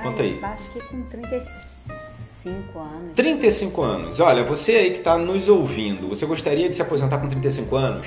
Conta 0.00 0.22
aí. 0.22 0.38
Acho 0.42 0.70
que 0.70 0.80
com 0.80 1.02
35. 1.02 1.67
35 2.48 2.78
anos. 2.78 3.12
35 3.14 3.82
anos. 3.82 4.20
Olha, 4.20 4.44
você 4.44 4.72
aí 4.72 4.90
que 4.92 4.98
está 4.98 5.18
nos 5.18 5.48
ouvindo, 5.48 6.08
você 6.08 6.24
gostaria 6.26 6.68
de 6.68 6.76
se 6.76 6.82
aposentar 6.82 7.18
com 7.18 7.28
35 7.28 7.76
anos? 7.76 8.06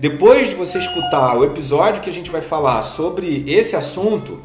Depois 0.00 0.48
de 0.48 0.54
você 0.54 0.78
escutar 0.78 1.36
o 1.36 1.44
episódio 1.44 2.00
que 2.00 2.08
a 2.08 2.12
gente 2.12 2.30
vai 2.30 2.40
falar 2.40 2.82
sobre 2.82 3.44
esse 3.48 3.74
assunto, 3.74 4.40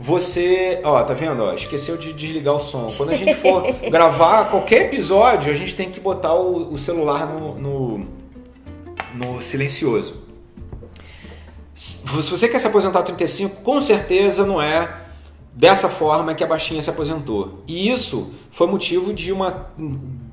você, 0.00 0.80
ó, 0.82 1.02
tá 1.02 1.14
vendo? 1.14 1.42
Ó, 1.42 1.52
esqueceu 1.52 1.96
de 1.96 2.12
desligar 2.12 2.54
o 2.54 2.60
som. 2.60 2.92
Quando 2.96 3.10
a 3.10 3.16
gente 3.16 3.34
for 3.34 3.62
gravar 3.90 4.50
qualquer 4.50 4.86
episódio, 4.86 5.52
a 5.52 5.54
gente 5.54 5.74
tem 5.74 5.90
que 5.90 6.00
botar 6.00 6.34
o, 6.34 6.72
o 6.72 6.78
celular 6.78 7.26
no, 7.26 7.54
no, 7.54 8.06
no 9.14 9.42
silencioso. 9.42 10.24
Se 11.74 12.30
você 12.30 12.48
quer 12.48 12.58
se 12.58 12.66
aposentar 12.66 13.00
aos 13.00 13.06
35, 13.06 13.62
com 13.62 13.80
certeza 13.80 14.46
não 14.46 14.62
é 14.62 15.04
dessa 15.52 15.88
forma 15.88 16.34
que 16.34 16.42
a 16.42 16.46
baixinha 16.46 16.82
se 16.82 16.90
aposentou. 16.90 17.62
E 17.66 17.88
isso 17.90 18.34
foi 18.54 18.68
motivo 18.68 19.12
de 19.12 19.32
uma 19.32 19.66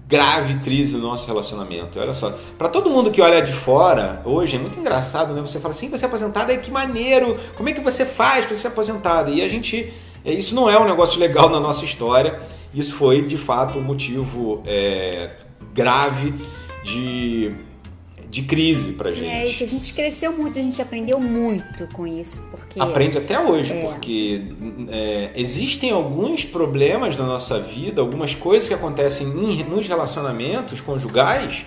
grave 0.08 0.60
crise 0.60 0.96
no 0.96 1.02
nosso 1.02 1.26
relacionamento. 1.26 2.00
Olha 2.00 2.14
só, 2.14 2.32
para 2.56 2.70
todo 2.70 2.88
mundo 2.88 3.10
que 3.10 3.20
olha 3.20 3.42
de 3.42 3.52
fora, 3.52 4.22
hoje 4.24 4.58
é 4.58 4.60
muito 4.60 4.80
engraçado, 4.80 5.34
né? 5.34 5.42
Você 5.42 5.60
fala 5.60 5.74
assim, 5.74 5.90
você 5.90 6.06
é 6.06 6.08
aposentado, 6.08 6.56
que 6.60 6.70
maneiro, 6.70 7.40
como 7.56 7.68
é 7.70 7.74
que 7.74 7.82
você 7.82 8.06
faz 8.06 8.46
para 8.46 8.56
ser 8.56 8.68
aposentado? 8.68 9.34
E 9.34 9.42
a 9.42 9.50
gente, 9.50 9.92
é, 10.24 10.32
isso 10.32 10.54
não 10.54 10.70
é 10.70 10.80
um 10.80 10.86
negócio 10.86 11.20
legal 11.20 11.50
na 11.50 11.60
nossa 11.60 11.84
história, 11.84 12.40
isso 12.72 12.94
foi 12.94 13.24
de 13.24 13.38
fato 13.38 13.80
um 13.80 13.82
motivo 13.82 14.62
é, 14.68 15.32
grave 15.74 16.36
de 16.84 17.56
de 18.32 18.44
crise 18.44 18.94
pra 18.94 19.12
gente. 19.12 19.28
É, 19.28 19.50
e 19.50 19.54
que 19.54 19.64
a 19.66 19.68
gente 19.68 19.94
cresceu 19.94 20.32
muito, 20.32 20.58
a 20.58 20.62
gente 20.62 20.82
aprendeu 20.82 21.20
muito 21.20 21.86
com 21.94 22.08
isso. 22.08 22.42
Porque... 22.50 22.80
Aprende 22.80 23.18
até 23.18 23.38
hoje, 23.38 23.74
é. 23.74 23.82
porque 23.82 24.44
é, 24.90 25.32
existem 25.36 25.92
alguns 25.92 26.46
problemas 26.46 27.18
na 27.18 27.26
nossa 27.26 27.60
vida, 27.60 28.00
algumas 28.00 28.34
coisas 28.34 28.70
que 28.70 28.74
acontecem 28.74 29.28
em, 29.28 29.64
nos 29.66 29.86
relacionamentos 29.86 30.80
conjugais, 30.80 31.66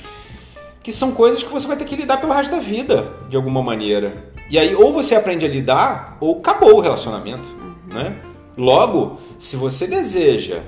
que 0.82 0.90
são 0.90 1.12
coisas 1.12 1.42
que 1.42 1.52
você 1.52 1.66
vai 1.66 1.76
ter 1.76 1.84
que 1.84 1.96
lidar 1.96 2.16
pelo 2.16 2.32
resto 2.32 2.52
da 2.52 2.60
vida, 2.60 3.12
de 3.28 3.36
alguma 3.36 3.62
maneira. 3.62 4.32
E 4.48 4.58
aí, 4.58 4.74
ou 4.74 4.90
você 4.90 5.14
aprende 5.14 5.44
a 5.44 5.48
lidar, 5.48 6.16
ou 6.18 6.38
acabou 6.38 6.76
o 6.76 6.80
relacionamento, 6.80 7.46
uhum. 7.46 7.94
né? 7.94 8.16
Logo, 8.56 9.20
se 9.38 9.54
você 9.56 9.86
deseja, 9.86 10.62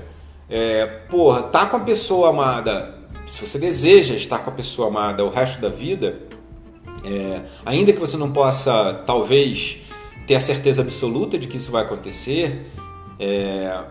é, 0.47 0.85
porra, 1.09 1.41
tá 1.41 1.65
com 1.65 1.77
a 1.77 1.79
pessoa 1.79 2.29
amada 2.29 2.96
se 3.27 3.45
você 3.45 3.59
deseja 3.59 4.15
estar 4.15 4.39
com 4.39 4.49
a 4.49 4.53
pessoa 4.53 4.87
amada 4.87 5.23
o 5.23 5.29
resto 5.29 5.59
da 5.59 5.69
vida, 5.69 6.19
é, 7.03 7.41
ainda 7.65 7.91
que 7.93 7.99
você 7.99 8.17
não 8.17 8.31
possa, 8.31 9.03
talvez, 9.05 9.77
ter 10.25 10.35
a 10.35 10.39
certeza 10.39 10.81
absoluta 10.81 11.37
de 11.37 11.45
que 11.45 11.57
isso 11.57 11.71
vai 11.71 11.83
acontecer, 11.83 12.65
é, 13.19 13.83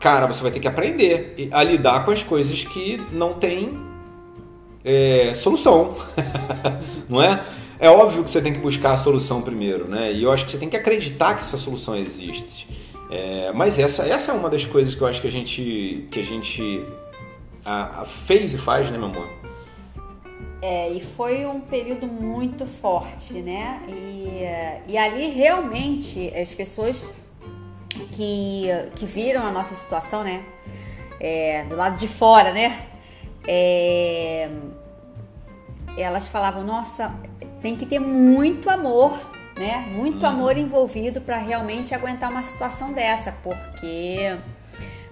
cara, 0.00 0.26
você 0.26 0.42
vai 0.42 0.50
ter 0.50 0.60
que 0.60 0.68
aprender 0.68 1.48
a 1.50 1.62
lidar 1.62 2.04
com 2.04 2.10
as 2.10 2.22
coisas 2.22 2.64
que 2.64 3.00
não 3.12 3.34
tem 3.34 3.78
é, 4.84 5.32
solução, 5.34 5.96
não 7.08 7.22
é? 7.22 7.44
É 7.80 7.88
óbvio 7.88 8.24
que 8.24 8.30
você 8.30 8.40
tem 8.40 8.52
que 8.52 8.58
buscar 8.58 8.92
a 8.92 8.98
solução 8.98 9.40
primeiro, 9.40 9.86
né? 9.86 10.12
E 10.12 10.24
eu 10.24 10.32
acho 10.32 10.44
que 10.44 10.50
você 10.50 10.58
tem 10.58 10.68
que 10.68 10.76
acreditar 10.76 11.34
que 11.34 11.42
essa 11.42 11.56
solução 11.56 11.94
existe. 11.94 12.66
É, 13.10 13.52
mas 13.54 13.78
essa, 13.78 14.02
essa 14.02 14.32
é 14.32 14.34
uma 14.34 14.50
das 14.50 14.64
coisas 14.64 14.94
que 14.94 15.00
eu 15.00 15.06
acho 15.06 15.20
que 15.20 15.28
a 15.28 15.30
gente, 15.30 16.08
que 16.10 16.18
a 16.18 16.24
gente 16.24 16.84
a, 17.68 18.02
a 18.02 18.04
fez 18.06 18.54
e 18.54 18.58
faz, 18.58 18.90
né, 18.90 18.96
meu 18.96 19.08
amor? 19.08 19.28
É, 20.60 20.90
e 20.90 21.00
foi 21.00 21.46
um 21.46 21.60
período 21.60 22.06
muito 22.06 22.66
forte, 22.66 23.34
né? 23.34 23.80
E, 23.86 24.92
e 24.92 24.98
ali 24.98 25.28
realmente 25.28 26.32
as 26.34 26.52
pessoas 26.52 27.04
que, 28.12 28.66
que 28.96 29.06
viram 29.06 29.46
a 29.46 29.52
nossa 29.52 29.74
situação, 29.74 30.24
né? 30.24 30.42
É, 31.20 31.64
do 31.64 31.76
lado 31.76 31.96
de 31.96 32.08
fora, 32.08 32.52
né? 32.52 32.86
É, 33.46 34.50
elas 35.96 36.26
falavam, 36.28 36.64
nossa, 36.64 37.12
tem 37.60 37.76
que 37.76 37.86
ter 37.86 37.98
muito 37.98 38.68
amor, 38.68 39.12
né? 39.56 39.86
Muito 39.94 40.24
uhum. 40.24 40.32
amor 40.32 40.56
envolvido 40.56 41.20
para 41.20 41.36
realmente 41.36 41.94
aguentar 41.94 42.30
uma 42.30 42.42
situação 42.42 42.92
dessa, 42.92 43.32
porque 43.42 44.36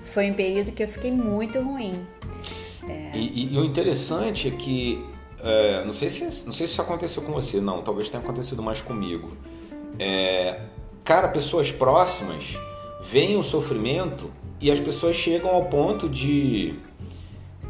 foi 0.04 0.30
um 0.30 0.34
período 0.34 0.72
que 0.72 0.82
eu 0.82 0.88
fiquei 0.88 1.12
muito 1.12 1.60
ruim. 1.60 2.06
É. 2.88 3.11
E, 3.14 3.55
e, 3.55 3.59
o 3.59 3.64
interessante 3.64 4.49
é 4.49 4.50
que, 4.50 5.05
é, 5.43 5.85
não, 5.85 5.93
sei 5.93 6.09
se, 6.09 6.23
não 6.23 6.52
sei 6.52 6.66
se 6.66 6.73
isso 6.73 6.83
aconteceu 6.83 7.23
com 7.23 7.33
você, 7.33 7.61
não, 7.61 7.83
talvez 7.83 8.11
tenha 8.11 8.23
acontecido 8.23 8.62
mais 8.62 8.81
comigo. 8.81 9.37
É, 9.99 10.61
cara, 11.05 11.28
pessoas 11.28 11.73
próximas 11.73 12.57
veem 13.11 13.37
o 13.37 13.43
sofrimento 13.43 14.31
e 14.61 14.71
as 14.71 14.81
pessoas 14.81 15.16
chegam 15.16 15.50
ao 15.50 15.66
ponto 15.66 16.09
de. 16.09 16.75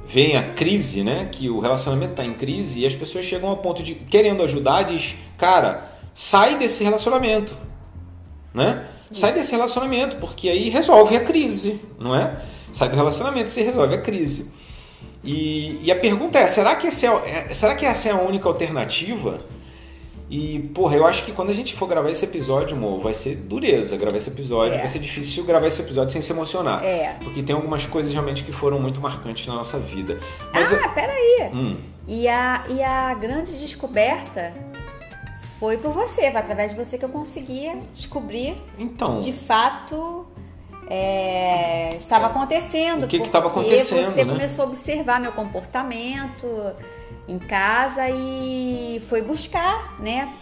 Vem 0.09 0.37
a 0.37 0.53
crise, 0.53 1.03
né? 1.03 1.29
Que 1.33 1.51
o 1.51 1.59
relacionamento 1.59 2.13
está 2.13 2.25
em 2.25 2.35
crise 2.35 2.81
e 2.81 2.87
as 2.87 2.95
pessoas 2.95 3.25
chegam 3.25 3.49
ao 3.49 3.57
ponto 3.57 3.83
de, 3.83 3.95
querendo 3.95 4.43
ajudar, 4.43 4.85
diz: 4.85 5.15
cara, 5.37 5.93
sai 6.15 6.59
desse 6.59 6.85
relacionamento, 6.85 7.57
né? 8.55 8.89
Sai 9.13 9.33
desse 9.33 9.53
relacionamento, 9.53 10.17
porque 10.17 10.49
aí 10.49 10.69
resolve 10.69 11.17
a 11.17 11.25
crise, 11.25 11.81
não 11.99 12.15
é? 12.15 12.43
Sai 12.73 12.89
do 12.89 12.97
relacionamento 12.97 13.57
e 13.59 13.63
resolve 13.63 13.95
a 13.95 14.01
crise. 14.01 14.53
E, 15.25 15.81
e 15.83 15.91
a 15.91 15.97
pergunta 15.97 16.39
é, 16.39 16.47
será 16.49 16.77
que, 16.77 16.87
essa 16.87 17.07
é, 17.07 17.47
é, 17.51 17.55
será 17.55 17.75
que 17.75 17.85
essa 17.85 18.09
é 18.09 18.13
a 18.13 18.21
única 18.21 18.49
alternativa? 18.49 19.39
E, 20.29 20.59
porra, 20.75 20.97
eu 20.97 21.07
acho 21.07 21.25
que 21.25 21.31
quando 21.31 21.51
a 21.51 21.55
gente 21.55 21.75
for 21.75 21.87
gravar 21.87 22.11
esse 22.11 22.25
episódio, 22.25 22.77
amor, 22.77 23.01
vai 23.01 23.15
ser 23.15 23.37
dureza 23.37 23.97
gravar 23.97 24.17
esse 24.17 24.29
episódio. 24.29 24.75
É. 24.75 24.79
Vai 24.79 24.89
ser 24.89 24.99
difícil 24.99 25.45
gravar 25.45 25.69
esse 25.69 25.81
episódio 25.81 26.13
sem 26.13 26.21
se 26.21 26.33
emocionar. 26.33 26.85
É. 26.85 27.17
Porque 27.23 27.43
tem 27.43 27.55
algumas 27.55 27.87
coisas 27.87 28.13
realmente 28.13 28.43
que 28.43 28.53
foram 28.53 28.81
muito 28.81 29.01
marcantes 29.01 29.47
na 29.47 29.55
nossa 29.55 29.79
vida. 29.79 30.19
Mas 30.53 30.73
ah, 30.73 30.77
eu... 30.77 30.91
peraí. 30.91 31.51
Hum. 31.55 31.77
E, 32.09 32.27
a, 32.29 32.65
e 32.69 32.83
a 32.83 33.15
grande 33.15 33.53
descoberta 33.53 34.53
foi 35.59 35.77
por 35.79 35.93
você, 35.93 36.31
foi 36.31 36.41
através 36.41 36.73
de 36.73 36.85
você 36.85 36.99
que 36.99 37.05
eu 37.05 37.09
conseguia 37.09 37.79
descobrir 37.95 38.57
então, 38.79 39.21
de 39.21 39.33
fato 39.33 40.27
é, 40.89 41.97
estava 41.97 42.27
acontecendo. 42.27 43.05
O 43.05 43.09
que 43.09 43.17
estava 43.17 43.49
acontecendo? 43.49 44.13
Você 44.13 44.25
né? 44.25 44.33
começou 44.33 44.65
a 44.65 44.69
observar 44.69 45.21
meu 45.21 45.33
comportamento 45.33 46.47
em 47.29 47.39
casa 47.39 48.09
e 48.09 49.03
foi 49.09 49.21
buscar, 49.23 50.01
né? 50.01 50.33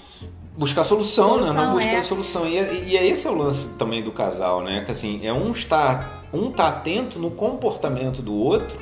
Buscar 0.57 0.85
solução, 0.85 1.31
solução 1.31 1.55
né? 1.55 1.61
Não 1.61 1.73
buscar 1.73 1.95
é. 1.95 2.03
solução. 2.03 2.47
E, 2.47 2.59
é, 2.59 2.85
e 2.87 2.97
é 2.97 3.07
esse 3.07 3.27
é 3.27 3.31
o 3.31 3.35
lance 3.35 3.69
também 3.79 4.03
do 4.03 4.13
casal, 4.13 4.63
né? 4.63 4.83
Que 4.85 4.93
assim, 4.93 5.27
é 5.27 5.33
um 5.33 5.51
estar, 5.51 6.25
um 6.33 6.51
tá 6.51 6.69
atento 6.69 7.19
no 7.19 7.31
comportamento 7.31 8.21
do 8.21 8.35
outro, 8.35 8.79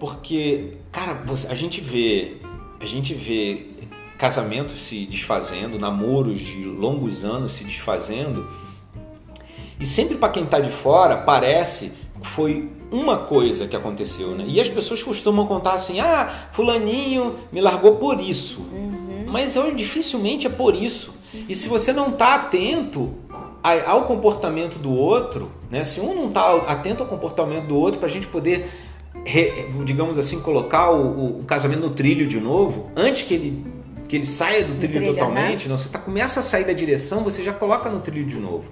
porque, 0.00 0.78
cara, 0.90 1.14
você, 1.26 1.46
a 1.48 1.54
gente 1.54 1.80
vê, 1.80 2.38
a 2.80 2.86
gente 2.86 3.12
vê 3.12 3.66
casamentos 4.16 4.80
se 4.80 5.04
desfazendo, 5.04 5.78
namoros 5.78 6.40
de 6.40 6.64
longos 6.64 7.22
anos 7.22 7.52
se 7.52 7.62
desfazendo 7.62 8.48
e 9.78 9.86
sempre 9.86 10.16
para 10.16 10.30
quem 10.30 10.44
está 10.44 10.60
de 10.60 10.70
fora 10.70 11.16
parece 11.16 11.92
que 12.20 12.26
foi 12.26 12.70
uma 12.90 13.18
coisa 13.18 13.66
que 13.66 13.76
aconteceu, 13.76 14.30
né? 14.30 14.44
E 14.46 14.60
as 14.60 14.68
pessoas 14.68 15.02
costumam 15.02 15.46
contar 15.46 15.74
assim: 15.74 16.00
ah, 16.00 16.48
fulaninho 16.52 17.36
me 17.52 17.60
largou 17.60 17.96
por 17.96 18.20
isso. 18.20 18.60
Uhum. 18.60 19.24
Mas 19.26 19.56
eu, 19.56 19.74
dificilmente 19.74 20.46
é 20.46 20.50
por 20.50 20.74
isso. 20.74 21.14
E 21.48 21.54
se 21.54 21.68
você 21.68 21.92
não 21.92 22.08
está 22.08 22.34
atento 22.34 23.12
ao 23.84 24.04
comportamento 24.04 24.78
do 24.78 24.92
outro, 24.92 25.50
né? 25.70 25.82
Se 25.84 26.00
um 26.00 26.14
não 26.14 26.28
está 26.28 26.54
atento 26.68 27.02
ao 27.02 27.08
comportamento 27.08 27.66
do 27.66 27.76
outro 27.76 27.98
para 27.98 28.08
a 28.08 28.12
gente 28.12 28.26
poder, 28.28 28.68
digamos 29.84 30.18
assim, 30.18 30.40
colocar 30.40 30.90
o, 30.90 31.40
o, 31.40 31.44
casamento 31.44 31.80
no 31.80 31.90
trilho 31.90 32.26
de 32.26 32.38
novo, 32.38 32.90
antes 32.94 33.22
que 33.22 33.34
ele 33.34 33.76
que 34.08 34.14
ele 34.14 34.26
saia 34.26 34.64
do 34.64 34.76
trilho, 34.76 34.92
trilho 34.94 35.14
totalmente, 35.14 35.64
né? 35.64 35.70
não, 35.70 35.76
você 35.76 35.88
tá, 35.88 35.98
começa 35.98 36.38
a 36.38 36.42
sair 36.42 36.64
da 36.64 36.72
direção, 36.72 37.24
você 37.24 37.42
já 37.42 37.52
coloca 37.52 37.90
no 37.90 37.98
trilho 37.98 38.24
de 38.24 38.36
novo. 38.36 38.64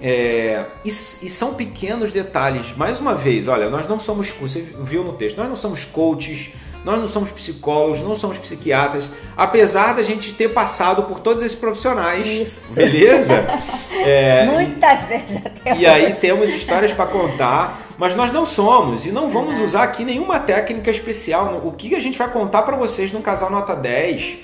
É, 0.00 0.66
e, 0.84 0.88
e, 0.88 0.92
são 1.28 1.54
pequenos 1.54 2.12
detalhes. 2.12 2.76
Mais 2.76 3.00
uma 3.00 3.14
vez, 3.14 3.48
olha, 3.48 3.70
nós 3.70 3.88
não 3.88 3.98
somos, 3.98 4.30
você 4.40 4.60
viu 4.60 5.02
no 5.02 5.14
texto, 5.14 5.38
nós 5.38 5.48
não 5.48 5.56
somos 5.56 5.84
coaches, 5.84 6.50
nós 6.84 7.00
não 7.00 7.08
somos 7.08 7.30
psicólogos, 7.30 8.00
não 8.00 8.14
somos 8.14 8.38
psiquiatras, 8.38 9.10
apesar 9.36 9.94
da 9.94 10.02
gente 10.02 10.32
ter 10.32 10.50
passado 10.50 11.02
por 11.02 11.18
todos 11.18 11.42
esses 11.42 11.58
profissionais. 11.58 12.26
Isso. 12.26 12.72
Beleza? 12.74 13.44
É, 13.98 14.46
Muitas 14.46 15.02
vezes 15.04 15.38
até. 15.44 15.74
E 15.74 15.84
aí 15.84 16.14
temos 16.14 16.50
histórias 16.50 16.92
para 16.92 17.06
contar, 17.06 17.88
mas 17.98 18.14
nós 18.14 18.30
não 18.30 18.46
somos 18.46 19.04
e 19.04 19.10
não 19.10 19.30
vamos 19.30 19.58
usar 19.58 19.82
aqui 19.82 20.04
nenhuma 20.04 20.38
técnica 20.38 20.92
especial. 20.92 21.62
O 21.64 21.72
que 21.72 21.92
a 21.96 21.98
gente 21.98 22.16
vai 22.16 22.30
contar 22.30 22.62
para 22.62 22.76
vocês 22.76 23.10
no 23.10 23.20
Casal 23.20 23.50
Nota 23.50 23.74
10 23.74 24.36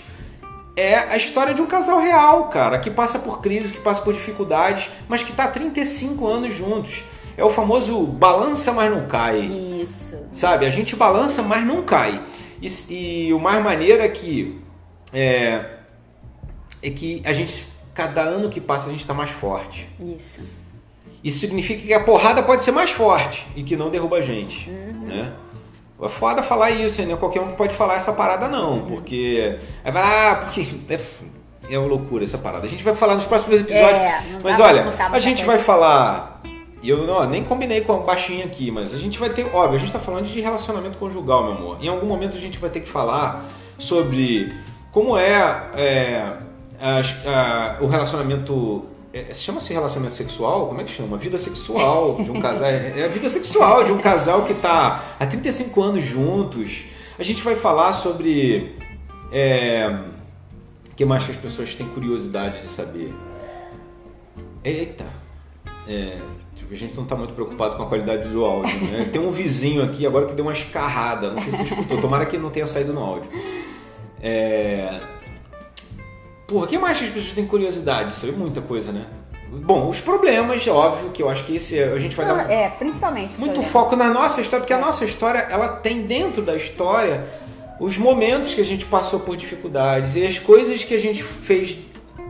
é 0.76 0.96
a 0.96 1.16
história 1.16 1.52
de 1.52 1.60
um 1.60 1.66
casal 1.66 2.00
real, 2.00 2.48
cara, 2.48 2.78
que 2.78 2.90
passa 2.90 3.18
por 3.18 3.40
crise, 3.40 3.72
que 3.72 3.80
passa 3.80 4.00
por 4.00 4.14
dificuldades, 4.14 4.90
mas 5.08 5.22
que 5.22 5.30
está 5.30 5.46
35 5.48 6.26
anos 6.26 6.54
juntos. 6.54 7.04
É 7.36 7.44
o 7.44 7.50
famoso 7.50 8.06
balança, 8.06 8.72
mas 8.72 8.90
não 8.90 9.06
cai. 9.06 9.40
Isso. 9.40 10.18
Sabe? 10.32 10.66
A 10.66 10.70
gente 10.70 10.94
balança, 10.94 11.42
mas 11.42 11.64
não 11.64 11.82
cai. 11.82 12.22
E, 12.60 12.68
e 12.90 13.32
o 13.32 13.38
mais 13.38 13.62
maneiro 13.62 14.02
é 14.02 14.08
que 14.08 14.60
é, 15.12 15.64
é 16.82 16.90
que 16.90 17.22
a 17.24 17.32
gente, 17.32 17.66
cada 17.94 18.22
ano 18.22 18.48
que 18.48 18.60
passa, 18.60 18.88
a 18.88 18.90
gente 18.90 19.00
está 19.00 19.14
mais 19.14 19.30
forte. 19.30 19.88
Isso. 20.00 20.40
Isso 21.22 21.38
significa 21.38 21.82
que 21.82 21.94
a 21.94 22.00
porrada 22.00 22.42
pode 22.42 22.64
ser 22.64 22.72
mais 22.72 22.90
forte 22.90 23.46
e 23.54 23.62
que 23.62 23.76
não 23.76 23.90
derruba 23.90 24.16
a 24.16 24.22
gente, 24.22 24.68
uhum. 24.68 25.06
né? 25.06 25.32
É 26.02 26.08
foda 26.08 26.42
falar 26.42 26.70
isso, 26.70 27.02
né? 27.02 27.16
Qualquer 27.16 27.40
um 27.40 27.52
pode 27.52 27.74
falar 27.74 27.96
essa 27.96 28.12
parada 28.12 28.48
não, 28.48 28.80
porque... 28.80 29.58
Ah, 29.84 30.42
porque... 30.42 30.66
É, 30.88 31.00
é 31.70 31.78
uma 31.78 31.88
loucura 31.88 32.24
essa 32.24 32.38
parada. 32.38 32.66
A 32.66 32.68
gente 32.68 32.82
vai 32.82 32.94
falar 32.94 33.14
nos 33.14 33.24
próximos 33.24 33.60
episódios. 33.60 34.00
É, 34.00 34.22
mas 34.42 34.58
olha, 34.58 34.92
a 35.10 35.18
gente 35.18 35.44
vai 35.44 35.58
falar... 35.58 36.42
E 36.82 36.90
eu 36.90 37.06
não, 37.06 37.24
nem 37.28 37.44
combinei 37.44 37.82
com 37.82 37.92
a 37.92 37.98
baixinha 37.98 38.44
aqui, 38.44 38.68
mas 38.72 38.92
a 38.92 38.98
gente 38.98 39.16
vai 39.16 39.30
ter... 39.30 39.46
Óbvio, 39.54 39.76
a 39.76 39.78
gente 39.78 39.92
tá 39.92 40.00
falando 40.00 40.26
de 40.26 40.40
relacionamento 40.40 40.98
conjugal, 40.98 41.44
meu 41.44 41.52
amor. 41.52 41.78
Em 41.80 41.86
algum 41.86 42.06
momento 42.06 42.36
a 42.36 42.40
gente 42.40 42.58
vai 42.58 42.68
ter 42.68 42.80
que 42.80 42.88
falar 42.88 43.46
sobre 43.78 44.52
como 44.90 45.16
é, 45.16 45.68
é 45.76 46.32
a, 46.80 47.00
a, 47.30 47.76
o 47.80 47.86
relacionamento 47.86 48.84
é, 49.12 49.34
chama-se 49.34 49.72
relacionamento 49.72 50.16
sexual? 50.16 50.68
Como 50.68 50.80
é 50.80 50.84
que 50.84 50.92
chama? 50.92 51.18
Vida 51.18 51.38
sexual 51.38 52.16
de 52.16 52.30
um 52.30 52.40
casal. 52.40 52.68
É, 52.68 53.00
é 53.00 53.04
a 53.04 53.08
vida 53.08 53.28
sexual 53.28 53.84
de 53.84 53.92
um 53.92 53.98
casal 53.98 54.44
que 54.44 54.52
está 54.52 55.16
há 55.20 55.26
35 55.26 55.82
anos 55.82 56.04
juntos. 56.04 56.84
A 57.18 57.22
gente 57.22 57.42
vai 57.42 57.54
falar 57.54 57.92
sobre. 57.92 58.74
É, 59.30 59.86
o 60.90 60.94
que 60.94 61.04
mais 61.04 61.24
que 61.24 61.30
as 61.30 61.36
pessoas 61.36 61.74
têm 61.74 61.86
curiosidade 61.88 62.62
de 62.62 62.68
saber? 62.68 63.14
Eita! 64.64 65.06
É, 65.86 66.18
tipo, 66.54 66.72
a 66.72 66.76
gente 66.76 66.94
não 66.94 67.02
está 67.02 67.14
muito 67.14 67.34
preocupado 67.34 67.76
com 67.76 67.82
a 67.82 67.86
qualidade 67.86 68.28
do 68.30 68.44
áudio. 68.44 68.78
Né? 68.80 69.08
Tem 69.12 69.20
um 69.20 69.30
vizinho 69.30 69.82
aqui 69.82 70.06
agora 70.06 70.26
que 70.26 70.32
deu 70.32 70.44
uma 70.44 70.52
escarrada. 70.52 71.30
Não 71.30 71.38
sei 71.38 71.52
se 71.52 71.58
você 71.58 71.64
escutou. 71.64 72.00
Tomara 72.00 72.24
que 72.24 72.38
não 72.38 72.50
tenha 72.50 72.66
saído 72.66 72.92
no 72.94 73.02
áudio. 73.02 73.30
É, 74.22 75.00
Porra, 76.52 76.64
o 76.66 76.68
que 76.68 76.78
mais 76.78 76.98
as 77.02 77.08
pessoas 77.08 77.32
têm 77.32 77.46
curiosidade? 77.46 78.14
Sabe 78.14 78.32
muita 78.32 78.60
coisa, 78.60 78.92
né? 78.92 79.06
Bom, 79.50 79.88
os 79.88 80.00
problemas, 80.00 80.66
óbvio, 80.68 81.10
que 81.10 81.22
eu 81.22 81.28
acho 81.28 81.44
que 81.44 81.56
esse 81.56 81.82
a 81.82 81.98
gente 81.98 82.14
vai 82.16 82.26
Não, 82.26 82.36
dar 82.36 82.50
é, 82.50 82.68
principalmente 82.70 83.38
muito 83.38 83.52
problema. 83.52 83.72
foco 83.72 83.96
na 83.96 84.08
nossa 84.08 84.40
história, 84.40 84.60
porque 84.60 84.72
a 84.72 84.78
nossa 84.78 85.04
história, 85.04 85.46
ela 85.50 85.68
tem 85.68 86.02
dentro 86.02 86.42
da 86.42 86.56
história 86.56 87.24
os 87.80 87.98
momentos 87.98 88.54
que 88.54 88.60
a 88.60 88.64
gente 88.64 88.84
passou 88.84 89.20
por 89.20 89.36
dificuldades 89.36 90.14
e 90.14 90.26
as 90.26 90.38
coisas 90.38 90.84
que 90.84 90.94
a 90.94 91.00
gente 91.00 91.22
fez 91.22 91.76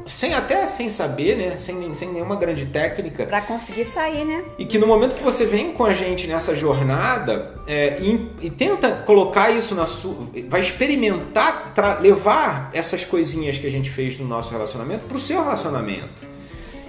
sem 0.06 0.34
até 0.34 0.66
sem 0.66 0.90
saber, 0.90 1.36
né? 1.36 1.56
Sem, 1.56 1.94
sem 1.94 2.12
nenhuma 2.12 2.36
grande 2.36 2.66
técnica. 2.66 3.26
Para 3.26 3.40
conseguir 3.42 3.84
sair, 3.84 4.24
né? 4.24 4.44
E 4.58 4.64
que 4.64 4.78
no 4.78 4.86
momento 4.86 5.14
que 5.14 5.22
você 5.22 5.44
vem 5.44 5.72
com 5.72 5.84
a 5.84 5.94
gente 5.94 6.26
nessa 6.26 6.54
jornada 6.54 7.54
é, 7.66 7.98
e, 8.00 8.30
e, 8.40 8.50
tenta 8.50 8.90
colocar 9.06 9.50
isso 9.50 9.74
na 9.74 9.86
sua. 9.86 10.28
Vai 10.48 10.60
experimentar 10.60 11.72
levar 12.00 12.70
essas 12.72 13.04
coisinhas 13.04 13.58
que 13.58 13.66
a 13.66 13.70
gente 13.70 13.90
fez 13.90 14.18
no 14.18 14.26
nosso 14.26 14.52
relacionamento 14.52 15.06
para 15.06 15.16
o 15.16 15.20
seu 15.20 15.42
relacionamento. 15.42 16.32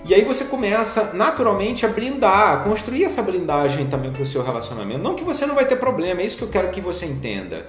E 0.06 0.14
aí 0.14 0.26
você 0.26 0.44
começa 0.46 1.14
naturalmente 1.14 1.86
a 1.86 1.90
blindar, 1.90 2.52
a 2.52 2.58
construir 2.58 3.06
essa 3.06 3.22
blindagem 3.22 3.88
também 3.88 4.12
para 4.12 4.22
o 4.22 4.26
seu 4.26 4.44
relacionamento. 4.44 5.00
Não 5.00 5.16
que 5.16 5.24
você 5.24 5.46
não 5.46 5.56
vai 5.56 5.66
ter 5.66 5.78
problema, 5.78 6.22
é 6.22 6.26
isso 6.26 6.38
que 6.38 6.44
eu 6.44 6.50
quero 6.50 6.70
que 6.72 6.82
você 6.82 7.06
entenda. 7.06 7.68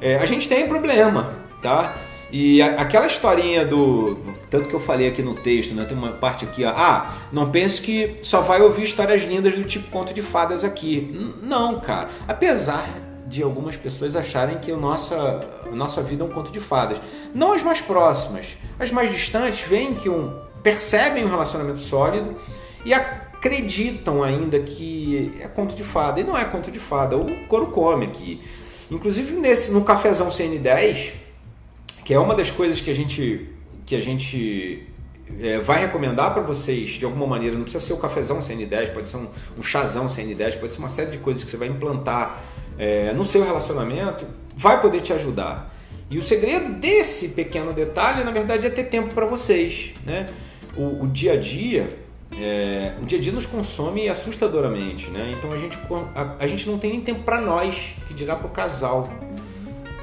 É, 0.00 0.16
a 0.16 0.26
gente 0.26 0.48
tem 0.48 0.66
problema, 0.66 1.34
tá? 1.62 1.94
E 2.32 2.60
a, 2.60 2.80
aquela 2.80 3.06
historinha 3.06 3.64
do. 3.64 4.18
Tanto 4.52 4.68
que 4.68 4.74
eu 4.74 4.80
falei 4.80 5.08
aqui 5.08 5.22
no 5.22 5.34
texto, 5.34 5.74
né? 5.74 5.86
Tem 5.86 5.96
uma 5.96 6.12
parte 6.12 6.44
aqui, 6.44 6.62
ó. 6.62 6.68
Ah, 6.76 7.14
não 7.32 7.50
pense 7.50 7.80
que 7.80 8.18
só 8.20 8.42
vai 8.42 8.60
ouvir 8.60 8.84
histórias 8.84 9.22
lindas 9.22 9.54
do 9.54 9.64
tipo 9.64 9.90
conto 9.90 10.12
de 10.12 10.20
fadas 10.20 10.62
aqui. 10.62 11.34
Não, 11.40 11.80
cara. 11.80 12.10
Apesar 12.28 12.86
de 13.26 13.42
algumas 13.42 13.78
pessoas 13.78 14.14
acharem 14.14 14.58
que 14.58 14.70
a 14.70 14.76
nossa, 14.76 15.40
a 15.64 15.74
nossa 15.74 16.02
vida 16.02 16.22
é 16.22 16.26
um 16.26 16.28
conto 16.28 16.52
de 16.52 16.60
fadas. 16.60 16.98
Não 17.34 17.54
as 17.54 17.62
mais 17.62 17.80
próximas. 17.80 18.46
As 18.78 18.90
mais 18.90 19.10
distantes 19.10 19.66
veem 19.66 19.94
que 19.94 20.10
um. 20.10 20.38
percebem 20.62 21.24
um 21.24 21.30
relacionamento 21.30 21.80
sólido 21.80 22.36
e 22.84 22.92
acreditam 22.92 24.22
ainda 24.22 24.60
que 24.60 25.32
é 25.40 25.48
conto 25.48 25.74
de 25.74 25.82
fada. 25.82 26.20
E 26.20 26.24
não 26.24 26.36
é 26.36 26.44
conto 26.44 26.70
de 26.70 26.78
fada. 26.78 27.16
O 27.16 27.46
couro 27.46 27.68
come 27.68 28.04
aqui. 28.04 28.42
Inclusive 28.90 29.32
nesse, 29.32 29.72
no 29.72 29.82
cafezão 29.82 30.28
CN10 30.28 31.22
que 32.04 32.12
é 32.12 32.18
uma 32.18 32.34
das 32.34 32.50
coisas 32.50 32.80
que 32.80 32.90
a 32.90 32.94
gente, 32.94 33.48
que 33.84 33.96
a 33.96 34.00
gente 34.00 34.86
é, 35.40 35.58
vai 35.58 35.80
recomendar 35.80 36.32
para 36.32 36.42
vocês 36.42 36.90
de 36.90 37.04
alguma 37.04 37.26
maneira. 37.26 37.56
Não 37.56 37.62
precisa 37.62 37.84
ser 37.84 37.92
o 37.92 37.98
cafezão 37.98 38.38
CN10, 38.38 38.92
pode 38.92 39.06
ser 39.06 39.16
um, 39.16 39.28
um 39.58 39.62
chazão 39.62 40.06
CN10, 40.06 40.58
pode 40.58 40.74
ser 40.74 40.78
uma 40.78 40.88
série 40.88 41.10
de 41.10 41.18
coisas 41.18 41.42
que 41.42 41.50
você 41.50 41.56
vai 41.56 41.68
implantar 41.68 42.42
é, 42.78 43.12
no 43.12 43.24
seu 43.24 43.44
relacionamento, 43.44 44.26
vai 44.56 44.80
poder 44.80 45.00
te 45.00 45.12
ajudar. 45.12 45.72
E 46.10 46.18
o 46.18 46.22
segredo 46.22 46.74
desse 46.74 47.30
pequeno 47.30 47.72
detalhe, 47.72 48.22
na 48.22 48.30
verdade, 48.30 48.66
é 48.66 48.70
ter 48.70 48.84
tempo 48.84 49.14
para 49.14 49.24
vocês. 49.24 49.92
Né? 50.04 50.26
O, 50.76 51.04
o, 51.04 51.08
dia 51.08 51.32
a 51.32 51.36
dia, 51.36 51.98
é, 52.38 52.94
o 53.00 53.06
dia 53.06 53.18
a 53.18 53.20
dia 53.20 53.32
nos 53.32 53.46
consome 53.46 54.08
assustadoramente. 54.08 55.08
Né? 55.08 55.34
Então 55.38 55.50
a 55.50 55.56
gente, 55.56 55.78
a, 56.14 56.36
a 56.38 56.46
gente 56.46 56.68
não 56.68 56.78
tem 56.78 56.90
nem 56.90 57.00
tempo 57.00 57.22
para 57.22 57.40
nós, 57.40 57.76
que 58.06 58.12
dirá 58.12 58.36
para 58.36 58.46
o 58.46 58.50
casal. 58.50 59.08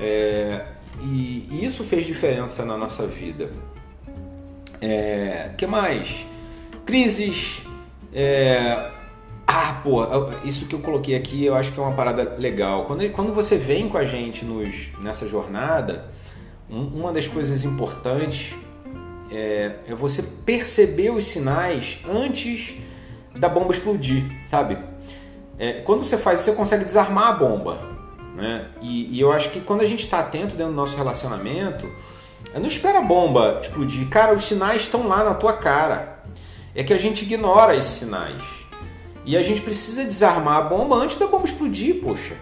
É, 0.02 0.66
e, 1.04 1.48
e 1.52 1.64
isso 1.64 1.84
fez 1.84 2.08
diferença 2.08 2.66
na 2.66 2.76
nossa 2.76 3.06
vida. 3.06 3.52
É, 4.82 5.52
que 5.58 5.66
mais? 5.68 6.26
Crises. 6.86 7.62
É, 8.14 8.92
ah, 9.46 9.82
pô, 9.84 10.04
isso 10.44 10.68
que 10.68 10.76
eu 10.76 10.80
coloquei 10.80 11.16
aqui 11.16 11.46
eu 11.46 11.56
acho 11.56 11.72
que 11.72 11.80
é 11.80 11.84
uma 11.84 11.94
parada 11.94 12.36
legal. 12.38 12.86
Quando, 12.86 13.08
quando 13.12 13.34
você 13.34 13.58
vem 13.58 13.90
com 13.90 13.98
a 13.98 14.06
gente 14.06 14.46
nos, 14.46 14.90
nessa 15.02 15.28
jornada, 15.28 16.06
um, 16.70 16.82
uma 17.00 17.12
das 17.12 17.28
coisas 17.28 17.64
importantes 17.64 18.56
é, 19.32 19.76
é, 19.88 19.96
você 19.96 20.22
perceber 20.22 21.12
os 21.12 21.26
sinais 21.26 22.00
antes 22.08 22.76
da 23.36 23.50
bomba 23.50 23.74
explodir, 23.74 24.24
sabe? 24.48 24.78
É, 25.58 25.82
quando 25.82 26.06
você 26.06 26.18
faz 26.18 26.40
isso, 26.40 26.52
você 26.52 26.56
consegue 26.56 26.86
desarmar 26.86 27.28
a 27.28 27.32
bomba. 27.34 27.80
Né? 28.36 28.68
E, 28.82 29.18
e 29.18 29.20
eu 29.20 29.32
acho 29.32 29.50
que 29.50 29.60
quando 29.60 29.82
a 29.82 29.86
gente 29.86 30.04
está 30.04 30.20
atento 30.20 30.56
dentro 30.56 30.72
do 30.72 30.76
nosso 30.76 30.96
relacionamento, 30.96 31.92
não 32.58 32.68
espera 32.68 33.00
a 33.00 33.02
bomba 33.02 33.60
explodir. 33.62 34.08
Cara, 34.08 34.34
os 34.34 34.46
sinais 34.46 34.84
estão 34.84 35.08
lá 35.08 35.24
na 35.24 35.36
tua 35.36 35.54
cara. 35.54 36.24
É 36.74 36.84
que 36.84 36.94
a 36.94 36.98
gente 36.98 37.24
ignora 37.24 37.76
esses 37.76 37.92
sinais. 37.92 38.42
E 39.26 39.38
a 39.38 39.44
gente 39.44 39.62
precisa 39.62 40.04
desarmar 40.04 40.58
a 40.58 40.62
bomba 40.62 40.96
antes 40.96 41.18
da 41.18 41.28
bomba 41.28 41.46
explodir, 41.46 42.02
poxa. 42.02 42.36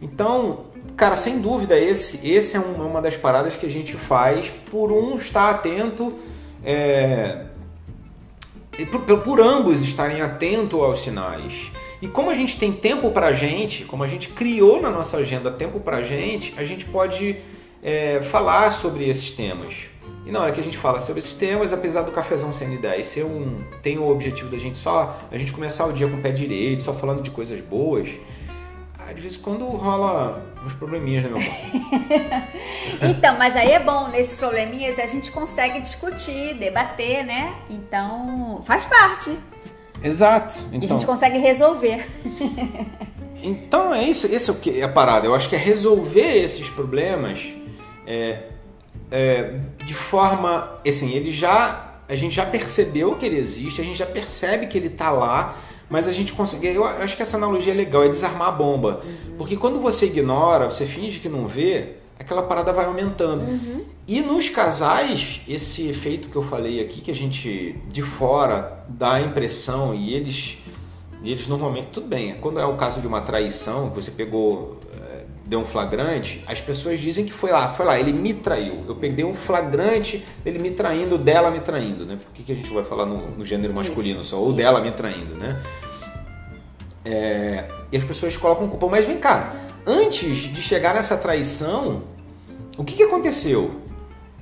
Então, 0.00 0.66
cara, 0.96 1.16
sem 1.16 1.40
dúvida, 1.40 1.78
esse, 1.78 2.26
esse 2.28 2.56
é 2.56 2.60
uma 2.60 3.02
das 3.02 3.16
paradas 3.16 3.56
que 3.56 3.66
a 3.66 3.70
gente 3.70 3.94
faz 3.94 4.50
por 4.70 4.92
um 4.92 5.16
estar 5.16 5.50
atento, 5.50 6.14
é, 6.64 7.44
por, 8.90 9.18
por 9.20 9.40
ambos 9.40 9.82
estarem 9.82 10.22
atentos 10.22 10.80
aos 10.80 11.00
sinais. 11.00 11.70
E 12.00 12.08
como 12.08 12.30
a 12.30 12.34
gente 12.34 12.58
tem 12.58 12.72
tempo 12.72 13.10
para 13.10 13.28
a 13.28 13.32
gente, 13.32 13.84
como 13.84 14.02
a 14.02 14.06
gente 14.06 14.28
criou 14.28 14.80
na 14.80 14.90
nossa 14.90 15.16
agenda 15.16 15.50
tempo 15.50 15.80
para 15.80 15.98
a 15.98 16.02
gente, 16.02 16.54
a 16.56 16.64
gente 16.64 16.84
pode 16.84 17.36
é, 17.82 18.22
falar 18.22 18.70
sobre 18.70 19.08
esses 19.08 19.32
temas. 19.32 19.74
E 20.24 20.30
na 20.32 20.40
hora 20.40 20.52
que 20.52 20.60
a 20.60 20.64
gente 20.64 20.76
fala 20.76 20.98
sobre 20.98 21.20
esses 21.20 21.34
temas, 21.34 21.72
apesar 21.72 22.02
do 22.02 22.10
cafezão 22.10 22.50
CN10 22.50 23.04
ser 23.04 23.24
um, 23.24 23.62
tem 23.80 23.96
o 23.98 24.08
objetivo 24.08 24.50
da 24.50 24.58
gente 24.58 24.76
só 24.76 25.20
a 25.30 25.38
gente 25.38 25.52
começar 25.52 25.86
o 25.86 25.92
dia 25.92 26.08
com 26.08 26.16
o 26.16 26.20
pé 26.20 26.32
direito, 26.32 26.82
só 26.82 26.92
falando 26.92 27.22
de 27.22 27.30
coisas 27.30 27.60
boas, 27.60 28.08
de 29.16 29.20
vez 29.20 29.36
em 29.36 29.40
quando 29.40 29.64
rola 29.66 30.42
uns 30.64 30.72
probleminhas, 30.74 31.24
né, 31.24 31.30
meu 31.30 31.40
irmão? 31.40 32.48
então, 33.08 33.38
mas 33.38 33.56
aí 33.56 33.70
é 33.70 33.78
bom, 33.78 34.08
nesses 34.08 34.34
probleminhas 34.34 34.98
a 34.98 35.06
gente 35.06 35.30
consegue 35.32 35.80
discutir, 35.80 36.54
debater, 36.54 37.24
né? 37.24 37.54
Então, 37.70 38.62
faz 38.66 38.84
parte. 38.84 39.36
Exato. 40.02 40.58
Então, 40.58 40.72
e 40.72 40.76
a 40.76 40.80
gente 40.80 41.02
então. 41.02 41.14
consegue 41.14 41.38
resolver. 41.38 42.06
então 43.42 43.94
é 43.94 44.02
isso, 44.04 44.26
esse 44.26 44.50
é 44.50 44.52
o 44.52 44.56
que 44.56 44.80
é 44.80 44.84
a 44.84 44.88
parada. 44.88 45.26
Eu 45.26 45.34
acho 45.34 45.48
que 45.48 45.56
é 45.56 45.58
resolver 45.58 46.44
esses 46.44 46.68
problemas 46.68 47.40
é, 48.06 48.44
é, 49.10 49.58
de 49.84 49.94
forma, 49.94 50.78
assim, 50.86 51.12
ele 51.12 51.30
já 51.30 51.86
a 52.08 52.14
gente 52.14 52.36
já 52.36 52.46
percebeu 52.46 53.16
que 53.16 53.26
ele 53.26 53.36
existe, 53.36 53.80
a 53.80 53.84
gente 53.84 53.98
já 53.98 54.06
percebe 54.06 54.66
que 54.66 54.78
ele 54.78 54.86
está 54.86 55.10
lá, 55.10 55.56
mas 55.88 56.06
a 56.06 56.12
gente 56.12 56.32
consegue. 56.32 56.68
Eu 56.68 56.84
acho 56.84 57.16
que 57.16 57.22
essa 57.22 57.36
analogia 57.36 57.72
é 57.72 57.76
legal, 57.76 58.04
é 58.04 58.08
desarmar 58.08 58.48
a 58.48 58.52
bomba, 58.52 59.02
uhum. 59.04 59.36
porque 59.38 59.56
quando 59.56 59.80
você 59.80 60.06
ignora, 60.06 60.70
você 60.70 60.86
finge 60.86 61.18
que 61.18 61.28
não 61.28 61.48
vê, 61.48 61.94
aquela 62.18 62.42
parada 62.42 62.72
vai 62.72 62.84
aumentando. 62.84 63.44
Uhum. 63.44 63.84
E 64.06 64.20
nos 64.20 64.48
casais, 64.48 65.40
esse 65.48 65.88
efeito 65.88 66.28
que 66.28 66.36
eu 66.36 66.44
falei 66.44 66.80
aqui, 66.80 67.00
que 67.00 67.10
a 67.10 67.14
gente 67.14 67.76
de 67.88 68.02
fora 68.02 68.84
dá 68.88 69.14
a 69.14 69.20
impressão 69.20 69.94
e 69.94 70.14
eles, 70.14 70.58
eles 71.24 71.48
normalmente, 71.48 71.88
tudo 71.92 72.06
bem, 72.06 72.36
quando 72.40 72.60
é 72.60 72.64
o 72.64 72.76
caso 72.76 73.00
de 73.00 73.06
uma 73.06 73.20
traição, 73.20 73.90
você 73.90 74.12
pegou, 74.12 74.78
deu 75.46 75.60
um 75.60 75.64
flagrante, 75.64 76.42
as 76.46 76.60
pessoas 76.60 76.98
dizem 77.00 77.24
que 77.24 77.32
foi 77.32 77.52
lá, 77.52 77.70
foi 77.72 77.86
lá, 77.86 77.98
ele 77.98 78.12
me 78.12 78.34
traiu. 78.34 78.84
Eu 78.86 78.96
peguei 78.96 79.24
um 79.24 79.34
flagrante, 79.34 80.24
ele 80.44 80.58
me 80.58 80.72
traindo, 80.72 81.16
dela 81.16 81.50
me 81.50 81.60
traindo, 81.60 82.04
né? 82.04 82.18
Por 82.22 82.32
que, 82.32 82.42
que 82.42 82.52
a 82.52 82.54
gente 82.54 82.68
vai 82.72 82.84
falar 82.84 83.06
no, 83.06 83.30
no 83.30 83.44
gênero 83.44 83.72
masculino 83.72 84.20
Isso. 84.20 84.30
só? 84.30 84.38
Ou 84.38 84.52
dela 84.52 84.80
me 84.80 84.90
traindo, 84.90 85.36
né? 85.36 85.62
É, 87.04 87.64
e 87.92 87.96
as 87.96 88.02
pessoas 88.02 88.36
colocam 88.36 88.68
culpa, 88.68 88.88
mas 88.88 89.06
vem 89.06 89.18
cá, 89.18 89.54
antes 89.86 90.52
de 90.52 90.60
chegar 90.60 90.92
nessa 90.92 91.16
traição, 91.16 92.02
o 92.76 92.82
que, 92.82 92.94
que 92.94 93.04
aconteceu? 93.04 93.80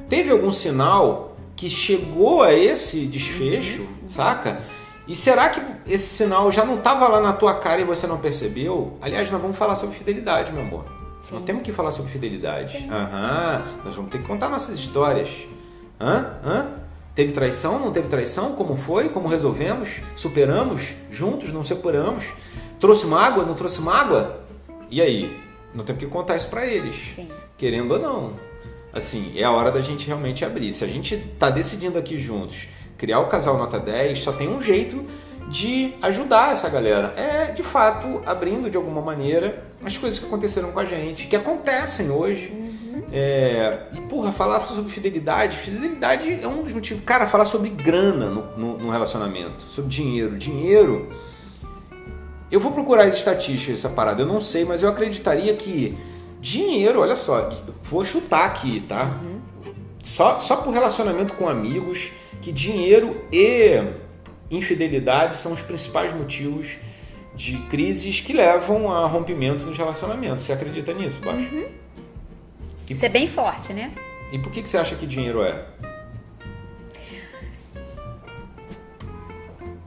Teve 0.09 0.31
algum 0.31 0.51
sinal 0.51 1.37
que 1.55 1.69
chegou 1.69 2.43
a 2.43 2.55
esse 2.55 3.07
desfecho, 3.07 3.83
uhum. 3.83 4.09
saca? 4.09 4.63
E 5.07 5.15
será 5.15 5.51
que 5.51 5.61
esse 5.87 6.07
sinal 6.07 6.51
já 6.51 6.65
não 6.65 6.79
estava 6.79 7.07
lá 7.09 7.21
na 7.21 7.35
tua 7.35 7.55
cara 7.61 7.83
e 7.83 7.85
você 7.85 8.07
não 8.07 8.19
percebeu? 8.19 8.97
Aliás, 9.03 9.31
nós 9.31 9.41
vamos 9.41 9.59
falar 9.59 9.77
sobre 9.77 9.97
fidelidade, 9.97 10.51
meu 10.51 10.63
amor. 10.63 10.94
Sim. 11.29 11.37
Nós 11.37 11.45
temos 11.45 11.63
que 11.63 11.73
falar 11.73 11.91
sobre 11.91 12.11
fidelidade. 12.13 12.89
Aham, 12.91 13.63
nós 13.85 13.95
vamos 13.95 14.11
ter 14.11 14.19
que 14.19 14.27
contar 14.27 14.49
nossas 14.49 14.79
histórias. 14.79 15.31
Hã? 16.01 16.39
Hã? 16.45 16.67
Teve 17.15 17.33
traição? 17.33 17.79
Não 17.79 17.93
teve 17.93 18.09
traição? 18.09 18.53
Como 18.55 18.77
foi? 18.77 19.09
Como 19.09 19.29
resolvemos? 19.29 20.01
Superamos? 20.17 20.95
Juntos? 21.11 21.53
Não 21.53 21.63
separamos? 21.63 22.25
Trouxe 22.81 23.07
mágoa? 23.07 23.45
Não 23.45 23.55
trouxe 23.55 23.81
mágoa? 23.81 24.41
E 24.91 25.01
aí? 25.01 25.41
Nós 25.73 25.85
temos 25.85 26.03
que 26.03 26.09
contar 26.09 26.37
isso 26.37 26.49
para 26.49 26.67
eles. 26.67 26.97
Sim. 27.15 27.29
Querendo 27.57 27.93
ou 27.93 28.01
não. 28.01 28.33
Assim, 28.93 29.33
é 29.37 29.45
a 29.45 29.51
hora 29.51 29.71
da 29.71 29.81
gente 29.81 30.07
realmente 30.07 30.45
abrir. 30.45 30.73
Se 30.73 30.85
a 30.85 30.89
gente 30.89 31.15
está 31.15 31.51
decidindo 31.51 31.99
aqui 31.99 32.19
juntos 32.19 32.69
criar 32.97 33.21
o 33.21 33.27
casal 33.27 33.59
nota 33.59 33.79
10, 33.79 34.21
só 34.21 34.33
tem 34.33 34.49
um 34.49 34.63
jeito 34.63 35.05
de 35.49 35.95
ajudar 36.03 36.53
essa 36.53 36.69
galera. 36.69 37.13
É, 37.17 37.47
de 37.53 37.63
fato, 37.63 38.23
abrindo 38.25 38.71
de 38.71 38.77
alguma 38.77 39.01
maneira 39.01 39.65
as 39.85 39.99
coisas 39.99 40.19
que 40.19 40.27
aconteceram 40.27 40.73
com 40.73 40.81
a 40.81 40.85
gente, 40.85 41.27
que 41.27 41.37
acontecem 41.37 42.11
hoje. 42.11 42.51
Uhum. 42.53 43.03
É, 43.13 43.87
e, 43.93 44.01
porra, 44.03 44.33
falar 44.33 44.61
sobre 44.61 44.91
fidelidade. 44.91 45.57
Fidelidade 45.59 46.41
é 46.43 46.49
um 46.49 46.63
dos 46.63 46.73
motivos. 46.73 47.05
Cara, 47.05 47.27
falar 47.27 47.45
sobre 47.45 47.69
grana 47.69 48.31
no, 48.31 48.57
no, 48.57 48.79
no 48.79 48.91
relacionamento, 48.91 49.65
sobre 49.71 49.91
dinheiro. 49.91 50.37
Dinheiro. 50.37 51.13
Eu 52.51 52.61
vou 52.61 52.73
procurar 52.73 53.05
as 53.05 53.17
estatísticas 53.17 53.77
dessa 53.77 53.89
parada, 53.89 54.23
eu 54.23 54.27
não 54.27 54.41
sei, 54.41 54.65
mas 54.65 54.83
eu 54.83 54.89
acreditaria 54.89 55.55
que 55.55 55.99
dinheiro, 56.41 57.01
olha 57.01 57.17
só, 57.17 57.51
vou 57.83 58.05
chutar 58.05 58.45
aqui, 58.45 58.81
tá? 58.81 59.19
Uhum. 59.23 59.41
Só, 60.03 60.39
só 60.39 60.57
por 60.57 60.73
relacionamento 60.73 61.35
com 61.35 61.49
amigos, 61.49 62.13
que 62.41 62.53
dinheiro 62.53 63.25
e 63.33 63.83
infidelidade 64.57 65.37
são 65.37 65.53
os 65.53 65.63
principais 65.63 66.15
motivos 66.15 66.77
de 67.35 67.57
crises 67.69 68.21
que 68.21 68.33
levam 68.33 68.93
a 68.93 69.07
rompimento 69.07 69.65
nos 69.65 69.77
relacionamentos. 69.77 70.45
Você 70.45 70.53
acredita 70.53 70.93
nisso, 70.93 71.21
Baixo? 71.21 71.55
Uhum. 71.55 71.67
Isso 72.89 73.05
é 73.05 73.09
bem 73.09 73.27
forte, 73.29 73.73
né? 73.73 73.93
E 74.31 74.39
por 74.39 74.53
que, 74.53 74.63
que 74.63 74.69
você 74.69 74.79
acha 74.79 74.95
que 74.95 75.07
dinheiro 75.07 75.43
é? 75.43 75.65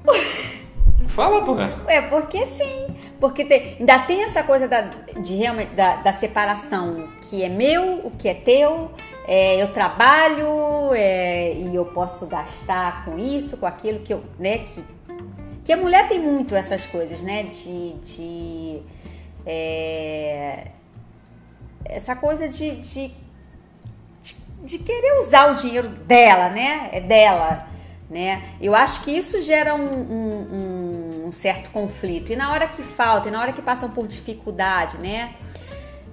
Fala, 1.07 1.43
porra. 1.43 1.73
É 1.87 2.01
porque 2.01 2.45
sim. 2.45 2.95
Porque 3.19 3.43
tem, 3.45 3.77
ainda 3.79 3.99
tem 3.99 4.23
essa 4.23 4.43
coisa 4.43 4.67
da, 4.67 4.81
de 4.81 5.39
da, 5.75 5.95
da 5.97 6.13
separação, 6.13 7.09
que 7.23 7.43
é 7.43 7.49
meu, 7.49 8.05
o 8.05 8.11
que 8.11 8.29
é 8.29 8.33
teu. 8.33 8.91
É, 9.27 9.61
eu 9.61 9.73
trabalho 9.73 10.93
é, 10.93 11.53
e 11.53 11.75
eu 11.75 11.83
posso 11.83 12.25
gastar 12.25 13.03
com 13.03 13.19
isso, 13.19 13.57
com 13.57 13.65
aquilo 13.65 13.99
que 13.99 14.13
eu, 14.13 14.23
né, 14.39 14.59
que, 14.59 14.83
que 15.65 15.73
a 15.73 15.75
mulher 15.75 16.07
tem 16.07 16.17
muito 16.17 16.55
essas 16.55 16.85
coisas, 16.85 17.21
né, 17.21 17.43
de, 17.43 17.93
de 17.95 18.81
é, 19.45 20.67
essa 21.83 22.15
coisa 22.15 22.47
de, 22.47 22.77
de, 22.77 23.13
de 24.63 24.79
querer 24.79 25.19
usar 25.19 25.51
o 25.51 25.55
dinheiro 25.55 25.89
dela, 25.89 26.47
né, 26.47 26.87
é 26.93 27.01
dela, 27.01 27.67
né. 28.09 28.53
Eu 28.61 28.73
acho 28.73 29.03
que 29.03 29.11
isso 29.11 29.41
gera 29.41 29.75
um, 29.75 29.81
um, 29.81 31.25
um 31.27 31.31
certo 31.33 31.69
conflito 31.71 32.31
e 32.31 32.37
na 32.37 32.49
hora 32.49 32.65
que 32.65 32.81
falta, 32.81 33.27
e 33.27 33.31
na 33.31 33.41
hora 33.41 33.51
que 33.51 33.61
passam 33.61 33.91
por 33.91 34.07
dificuldade, 34.07 34.97
né, 34.99 35.33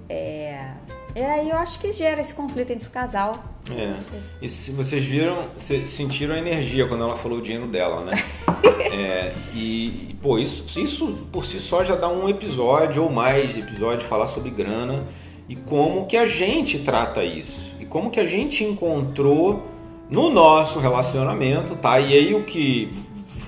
é, 0.09 0.71
e 1.15 1.21
aí 1.21 1.49
eu 1.49 1.57
acho 1.57 1.79
que 1.79 1.91
gera 1.91 2.19
esse 2.19 2.33
conflito 2.33 2.71
entre 2.71 2.87
o 2.87 2.91
casal. 2.91 3.33
É. 3.71 3.95
E 4.41 4.49
se 4.49 4.71
vocês 4.71 5.03
viram, 5.03 5.47
sentiram 5.85 6.35
a 6.35 6.37
energia 6.37 6.87
quando 6.87 7.03
ela 7.03 7.15
falou 7.15 7.39
o 7.39 7.41
dinheiro 7.41 7.67
dela, 7.67 8.03
né? 8.03 8.13
é, 8.91 9.33
e, 9.53 10.15
pô, 10.21 10.37
isso, 10.37 10.79
isso 10.79 11.27
por 11.31 11.45
si 11.45 11.59
só 11.59 11.83
já 11.83 11.95
dá 11.95 12.09
um 12.09 12.27
episódio 12.27 13.03
ou 13.03 13.09
mais 13.09 13.57
episódios 13.57 14.03
falar 14.03 14.27
sobre 14.27 14.49
grana 14.49 15.05
e 15.47 15.55
como 15.55 16.05
que 16.05 16.17
a 16.17 16.25
gente 16.25 16.79
trata 16.79 17.23
isso. 17.23 17.73
E 17.79 17.85
como 17.85 18.11
que 18.11 18.19
a 18.19 18.25
gente 18.25 18.63
encontrou 18.63 19.63
no 20.09 20.29
nosso 20.29 20.79
relacionamento, 20.79 21.75
tá? 21.75 21.99
E 21.99 22.13
aí 22.13 22.35
o 22.35 22.43
que 22.43 22.93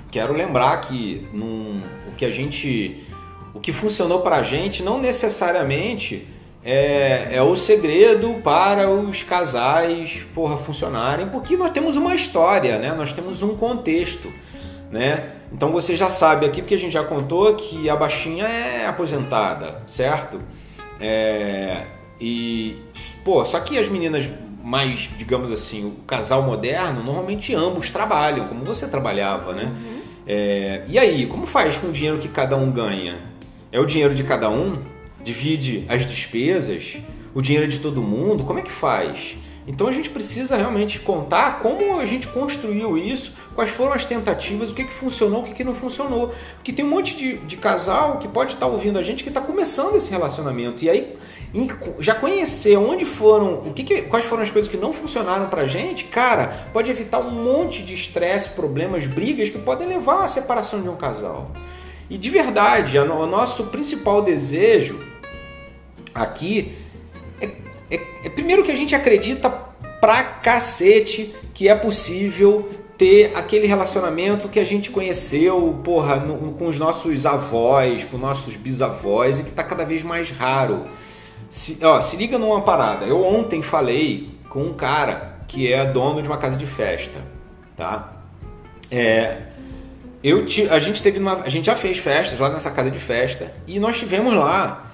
quero 0.09 0.33
lembrar 0.33 0.81
que 0.81 1.27
num, 1.33 1.81
o 2.07 2.15
que 2.15 2.25
a 2.25 2.31
gente 2.31 3.03
o 3.53 3.59
que 3.59 3.73
funcionou 3.73 4.21
pra 4.21 4.43
gente 4.43 4.83
não 4.83 4.99
necessariamente 4.99 6.27
é, 6.69 7.29
é 7.31 7.41
o 7.41 7.55
segredo 7.55 8.41
para 8.43 8.89
os 8.89 9.23
casais 9.23 10.21
porra, 10.35 10.57
funcionarem, 10.57 11.29
porque 11.29 11.55
nós 11.55 11.71
temos 11.71 11.95
uma 11.95 12.13
história, 12.13 12.77
né? 12.77 12.93
nós 12.93 13.13
temos 13.13 13.41
um 13.41 13.55
contexto. 13.55 14.33
Né? 14.91 15.29
Então 15.49 15.71
você 15.71 15.95
já 15.95 16.09
sabe 16.09 16.45
aqui, 16.45 16.61
porque 16.61 16.75
a 16.75 16.77
gente 16.77 16.91
já 16.91 17.05
contou 17.05 17.55
que 17.55 17.89
a 17.89 17.95
baixinha 17.95 18.43
é 18.45 18.85
aposentada, 18.85 19.81
certo? 19.87 20.41
É, 20.99 21.83
e, 22.19 22.75
pô, 23.23 23.45
só 23.45 23.61
que 23.61 23.79
as 23.79 23.87
meninas 23.87 24.29
mais, 24.61 25.09
digamos 25.17 25.49
assim, 25.53 25.85
o 25.85 25.91
casal 26.05 26.43
moderno, 26.43 27.01
normalmente 27.01 27.55
ambos 27.55 27.91
trabalham, 27.91 28.45
como 28.49 28.65
você 28.65 28.89
trabalhava, 28.89 29.53
né? 29.53 29.71
Uhum. 29.73 30.01
É, 30.27 30.83
e 30.89 30.99
aí, 30.99 31.27
como 31.27 31.45
faz 31.45 31.77
com 31.77 31.87
o 31.87 31.91
dinheiro 31.93 32.17
que 32.17 32.27
cada 32.27 32.57
um 32.57 32.69
ganha? 32.69 33.19
É 33.71 33.79
o 33.79 33.85
dinheiro 33.85 34.13
de 34.13 34.25
cada 34.25 34.49
um? 34.49 34.96
Divide 35.27 35.85
as 35.89 36.07
despesas, 36.07 36.95
o 37.35 37.41
dinheiro 37.41 37.67
de 37.67 37.79
todo 37.79 38.01
mundo, 38.01 38.45
como 38.45 38.59
é 38.59 38.61
que 38.61 38.71
faz? 38.71 39.37
Então 39.67 39.87
a 39.87 39.91
gente 39.91 40.09
precisa 40.09 40.55
realmente 40.55 40.99
contar 40.99 41.59
como 41.59 41.99
a 41.99 42.05
gente 42.05 42.25
construiu 42.27 42.97
isso, 42.97 43.37
quais 43.53 43.69
foram 43.69 43.91
as 43.91 44.05
tentativas, 44.05 44.71
o 44.71 44.73
que, 44.73 44.85
que 44.85 44.93
funcionou, 44.93 45.41
o 45.41 45.43
que, 45.43 45.53
que 45.53 45.63
não 45.65 45.75
funcionou. 45.75 46.33
Porque 46.55 46.71
tem 46.71 46.85
um 46.85 46.89
monte 46.89 47.17
de, 47.17 47.37
de 47.39 47.57
casal 47.57 48.17
que 48.19 48.29
pode 48.29 48.53
estar 48.53 48.67
ouvindo 48.67 48.97
a 48.97 49.03
gente 49.03 49.23
que 49.23 49.29
está 49.29 49.41
começando 49.41 49.97
esse 49.97 50.09
relacionamento. 50.09 50.85
E 50.85 50.89
aí 50.89 51.17
já 51.99 52.15
conhecer 52.15 52.77
onde 52.77 53.03
foram, 53.03 53.55
o 53.65 53.73
que, 53.73 53.83
que 53.83 54.01
quais 54.03 54.23
foram 54.23 54.43
as 54.43 54.49
coisas 54.49 54.71
que 54.71 54.77
não 54.77 54.93
funcionaram 54.93 55.49
pra 55.49 55.65
gente, 55.65 56.05
cara, 56.05 56.69
pode 56.71 56.89
evitar 56.89 57.19
um 57.19 57.31
monte 57.31 57.83
de 57.83 57.93
estresse, 57.93 58.51
problemas, 58.51 59.05
brigas 59.05 59.49
que 59.49 59.57
podem 59.57 59.87
levar 59.87 60.23
à 60.23 60.27
separação 60.29 60.81
de 60.81 60.87
um 60.87 60.95
casal. 60.95 61.51
E 62.09 62.17
de 62.17 62.29
verdade, 62.29 62.97
o 62.97 63.27
nosso 63.27 63.65
principal 63.65 64.21
desejo 64.21 65.06
aqui 66.17 66.77
é, 67.41 67.49
é, 67.91 68.01
é 68.25 68.29
primeiro 68.29 68.63
que 68.63 68.71
a 68.71 68.75
gente 68.75 68.95
acredita 68.95 69.49
pra 70.01 70.23
cacete 70.23 71.33
que 71.53 71.67
é 71.67 71.75
possível 71.75 72.69
ter 72.97 73.31
aquele 73.35 73.67
relacionamento 73.67 74.49
que 74.49 74.59
a 74.59 74.63
gente 74.63 74.89
conheceu, 74.89 75.79
porra, 75.83 76.15
no, 76.15 76.53
com 76.53 76.67
os 76.67 76.79
nossos 76.79 77.25
avós, 77.25 78.03
com 78.03 78.17
nossos 78.17 78.55
bisavós 78.55 79.39
e 79.39 79.43
que 79.43 79.49
está 79.49 79.63
cada 79.63 79.85
vez 79.85 80.03
mais 80.03 80.31
raro. 80.31 80.85
Se, 81.49 81.77
ó, 81.83 82.01
se 82.01 82.15
liga 82.15 82.39
numa 82.39 82.61
parada. 82.61 83.05
Eu 83.05 83.23
ontem 83.23 83.61
falei 83.61 84.31
com 84.49 84.63
um 84.63 84.73
cara 84.73 85.37
que 85.47 85.71
é 85.71 85.85
dono 85.85 86.21
de 86.21 86.27
uma 86.27 86.37
casa 86.37 86.57
de 86.57 86.65
festa, 86.65 87.21
tá? 87.75 88.13
É, 88.89 89.43
eu 90.23 90.45
a 90.71 90.79
gente 90.79 91.03
teve 91.03 91.19
uma, 91.19 91.43
a 91.43 91.49
gente 91.49 91.65
já 91.65 91.75
fez 91.75 91.99
festas 91.99 92.39
lá 92.39 92.49
nessa 92.49 92.71
casa 92.71 92.89
de 92.89 92.99
festa 92.99 93.53
e 93.67 93.79
nós 93.79 93.97
tivemos 93.97 94.33
lá 94.33 94.86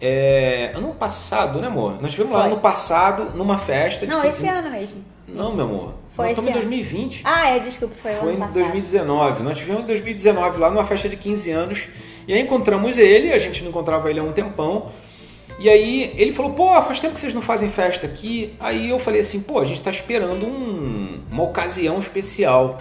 é, 0.00 0.72
ano 0.74 0.94
passado, 0.94 1.60
né, 1.60 1.66
amor? 1.66 2.00
Nós 2.00 2.12
tivemos 2.12 2.32
Foi. 2.32 2.40
lá 2.40 2.46
ano 2.46 2.58
passado 2.58 3.36
numa 3.36 3.58
festa. 3.58 4.06
Não, 4.06 4.24
esse 4.24 4.46
ano 4.46 4.70
mesmo. 4.70 5.04
Não, 5.26 5.54
meu 5.54 5.64
amor. 5.64 5.94
Foi 6.14 6.26
Nós 6.26 6.38
estamos 6.38 6.50
em 6.50 6.54
2020. 6.54 7.20
Ah, 7.24 7.50
é, 7.50 7.58
desculpa, 7.60 7.94
foi, 8.02 8.14
foi 8.14 8.34
em 8.34 8.38
2019. 8.38 9.42
Nós 9.42 9.58
tivemos 9.58 9.82
em 9.82 9.86
2019 9.86 10.58
lá 10.58 10.70
numa 10.70 10.84
festa 10.84 11.08
de 11.08 11.16
15 11.16 11.50
anos. 11.50 11.88
E 12.26 12.32
aí 12.32 12.40
encontramos 12.40 12.98
ele, 12.98 13.32
a 13.32 13.38
gente 13.38 13.62
não 13.62 13.70
encontrava 13.70 14.10
ele 14.10 14.20
há 14.20 14.22
um 14.22 14.32
tempão. 14.32 14.90
E 15.58 15.68
aí 15.68 16.14
ele 16.16 16.32
falou, 16.32 16.52
pô, 16.52 16.68
faz 16.82 17.00
tempo 17.00 17.14
que 17.14 17.20
vocês 17.20 17.34
não 17.34 17.42
fazem 17.42 17.68
festa 17.68 18.06
aqui. 18.06 18.54
Aí 18.60 18.90
eu 18.90 18.98
falei 18.98 19.20
assim, 19.20 19.40
pô, 19.40 19.58
a 19.58 19.64
gente 19.64 19.78
está 19.78 19.90
esperando 19.90 20.46
um, 20.46 21.20
uma 21.30 21.42
ocasião 21.42 21.98
especial. 21.98 22.80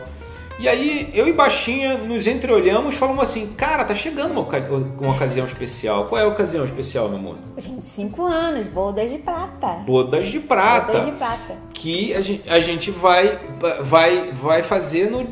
E 0.59 0.67
aí 0.67 1.11
eu 1.13 1.27
e 1.27 1.33
Baixinha 1.33 1.99
nos 1.99 2.25
entreolhamos 2.25 2.95
e 2.95 2.97
falamos 2.97 3.23
assim, 3.23 3.53
cara, 3.55 3.85
tá 3.85 3.93
chegando 3.93 4.31
uma, 4.31 4.41
uma 4.41 5.11
ocasião 5.11 5.45
especial. 5.45 6.05
Qual 6.05 6.19
é 6.19 6.23
a 6.23 6.27
ocasião 6.27 6.65
especial, 6.65 7.07
meu 7.09 7.19
amor? 7.19 7.35
25 7.55 8.25
anos, 8.25 8.65
bodas 8.67 9.11
de 9.11 9.19
prata. 9.19 9.67
Bodas 9.85 10.27
de 10.29 10.39
prata. 10.39 10.93
Bodas 10.93 11.05
de 11.05 11.11
prata. 11.11 11.55
Que 11.73 12.13
a 12.15 12.21
gente, 12.21 12.49
a 12.49 12.59
gente 12.59 12.89
vai, 12.89 13.39
vai, 13.81 14.31
vai 14.31 14.63
fazer 14.63 15.11
no. 15.11 15.27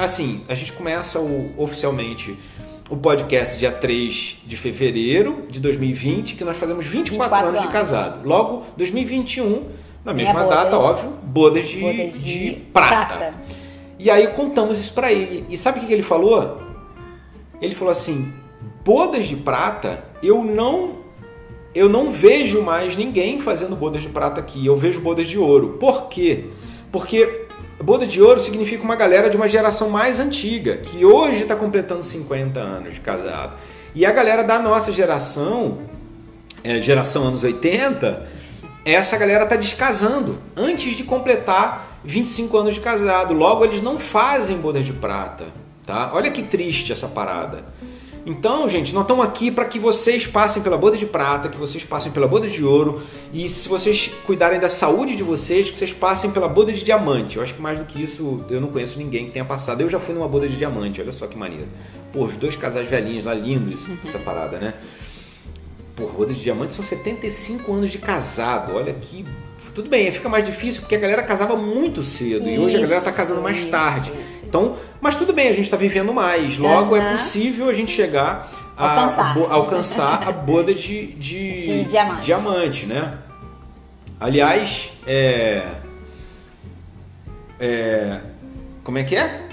Assim, 0.00 0.44
a 0.48 0.54
gente 0.54 0.72
começa 0.72 1.18
o, 1.18 1.52
oficialmente 1.60 2.38
o 2.88 2.96
podcast 2.96 3.58
dia 3.58 3.72
3 3.72 4.42
de 4.46 4.56
fevereiro 4.56 5.46
de 5.50 5.58
2020, 5.58 6.36
que 6.36 6.44
nós 6.44 6.56
fazemos 6.56 6.86
24, 6.86 7.10
24 7.10 7.48
anos, 7.48 7.58
anos 7.58 7.66
de 7.66 7.72
casado. 7.72 8.28
Logo, 8.28 8.64
2021, 8.76 9.64
na 10.04 10.14
mesma 10.14 10.44
data, 10.44 10.78
óbvio, 10.78 11.10
bodas 11.24 11.66
de, 11.66 11.80
bodas 11.80 12.12
de, 12.12 12.50
de 12.50 12.60
prata. 12.72 13.16
prata. 13.16 13.63
E 13.98 14.10
aí 14.10 14.26
contamos 14.28 14.78
isso 14.78 14.92
para 14.92 15.12
ele. 15.12 15.44
E 15.48 15.56
sabe 15.56 15.80
o 15.80 15.86
que 15.86 15.92
ele 15.92 16.02
falou? 16.02 16.60
Ele 17.60 17.74
falou 17.74 17.92
assim: 17.92 18.32
bodas 18.84 19.26
de 19.26 19.36
prata, 19.36 20.04
eu 20.22 20.44
não 20.44 21.04
eu 21.74 21.88
não 21.88 22.12
vejo 22.12 22.62
mais 22.62 22.96
ninguém 22.96 23.40
fazendo 23.40 23.74
bodas 23.74 24.00
de 24.00 24.08
prata 24.08 24.40
aqui. 24.40 24.64
Eu 24.64 24.76
vejo 24.76 25.00
bodas 25.00 25.26
de 25.26 25.38
ouro. 25.38 25.76
Por 25.80 26.08
quê? 26.08 26.46
Porque 26.92 27.46
boda 27.82 28.06
de 28.06 28.22
ouro 28.22 28.38
significa 28.38 28.84
uma 28.84 28.94
galera 28.94 29.28
de 29.28 29.36
uma 29.36 29.48
geração 29.48 29.90
mais 29.90 30.20
antiga, 30.20 30.76
que 30.76 31.04
hoje 31.04 31.42
está 31.42 31.56
completando 31.56 32.04
50 32.04 32.60
anos 32.60 32.94
de 32.94 33.00
casado. 33.00 33.54
E 33.94 34.06
a 34.06 34.12
galera 34.12 34.44
da 34.44 34.58
nossa 34.58 34.92
geração, 34.92 35.78
é, 36.62 36.80
geração 36.80 37.26
anos 37.26 37.42
80, 37.42 38.28
essa 38.84 39.16
galera 39.16 39.44
está 39.44 39.56
descasando 39.56 40.38
antes 40.56 40.96
de 40.96 41.02
completar 41.02 41.93
25 42.04 42.56
anos 42.56 42.74
de 42.74 42.80
casado. 42.80 43.34
Logo, 43.34 43.64
eles 43.64 43.82
não 43.82 43.98
fazem 43.98 44.58
bodas 44.58 44.84
de 44.84 44.92
prata. 44.92 45.46
Tá? 45.86 46.10
Olha 46.14 46.30
que 46.30 46.42
triste 46.42 46.92
essa 46.92 47.08
parada. 47.08 47.64
Então, 48.26 48.66
gente, 48.66 48.94
nós 48.94 49.02
estamos 49.02 49.22
aqui 49.22 49.50
para 49.50 49.66
que 49.66 49.78
vocês 49.78 50.26
passem 50.26 50.62
pela 50.62 50.78
boda 50.78 50.96
de 50.96 51.04
prata, 51.04 51.50
que 51.50 51.58
vocês 51.58 51.84
passem 51.84 52.10
pela 52.10 52.26
boda 52.26 52.48
de 52.48 52.64
ouro 52.64 53.02
e 53.34 53.46
se 53.50 53.68
vocês 53.68 54.10
cuidarem 54.24 54.58
da 54.58 54.70
saúde 54.70 55.14
de 55.14 55.22
vocês, 55.22 55.70
que 55.70 55.78
vocês 55.78 55.92
passem 55.92 56.30
pela 56.30 56.48
boda 56.48 56.72
de 56.72 56.82
diamante. 56.82 57.36
Eu 57.36 57.42
acho 57.42 57.52
que 57.52 57.60
mais 57.60 57.78
do 57.78 57.84
que 57.84 58.02
isso, 58.02 58.42
eu 58.48 58.62
não 58.62 58.68
conheço 58.68 58.98
ninguém 58.98 59.26
que 59.26 59.32
tenha 59.32 59.44
passado. 59.44 59.82
Eu 59.82 59.90
já 59.90 60.00
fui 60.00 60.14
numa 60.14 60.26
boda 60.26 60.48
de 60.48 60.56
diamante, 60.56 61.02
olha 61.02 61.12
só 61.12 61.26
que 61.26 61.36
maneiro. 61.36 61.68
Pô, 62.14 62.24
os 62.24 62.34
dois 62.36 62.56
casais 62.56 62.88
velhinhos 62.88 63.24
lá, 63.24 63.34
lindos 63.34 63.90
essa 64.02 64.18
parada, 64.18 64.58
né? 64.58 64.72
Pô, 65.94 66.06
boda 66.06 66.32
de 66.32 66.40
diamante 66.40 66.72
são 66.72 66.84
75 66.84 67.74
anos 67.74 67.90
de 67.90 67.98
casado, 67.98 68.74
olha 68.74 68.94
que 68.94 69.26
tudo 69.74 69.88
bem, 69.88 70.12
fica 70.12 70.28
mais 70.28 70.44
difícil 70.44 70.82
porque 70.82 70.94
a 70.94 70.98
galera 70.98 71.22
casava 71.22 71.56
muito 71.56 72.02
cedo 72.02 72.48
isso, 72.48 72.50
e 72.50 72.58
hoje 72.58 72.76
a 72.76 72.80
galera 72.80 72.98
está 72.98 73.12
casando 73.12 73.42
mais 73.42 73.58
isso, 73.58 73.68
tarde. 73.68 74.10
Isso. 74.10 74.44
Então, 74.46 74.76
mas 75.00 75.16
tudo 75.16 75.32
bem, 75.32 75.48
a 75.48 75.52
gente 75.52 75.64
está 75.64 75.76
vivendo 75.76 76.12
mais. 76.14 76.56
Logo, 76.56 76.96
é 76.96 77.12
possível 77.12 77.68
a 77.68 77.72
gente 77.72 77.90
chegar 77.90 78.50
a 78.76 78.90
alcançar, 78.90 79.36
a, 79.36 79.54
alcançar 79.54 80.28
a 80.28 80.32
boda 80.32 80.72
de, 80.72 81.08
de, 81.14 81.52
de 81.52 81.84
diamante. 81.84 82.24
diamante, 82.24 82.86
né? 82.86 83.18
Aliás, 84.20 84.92
é, 85.06 85.62
é, 87.58 88.20
como 88.84 88.98
é 88.98 89.04
que 89.04 89.16
é? 89.16 89.43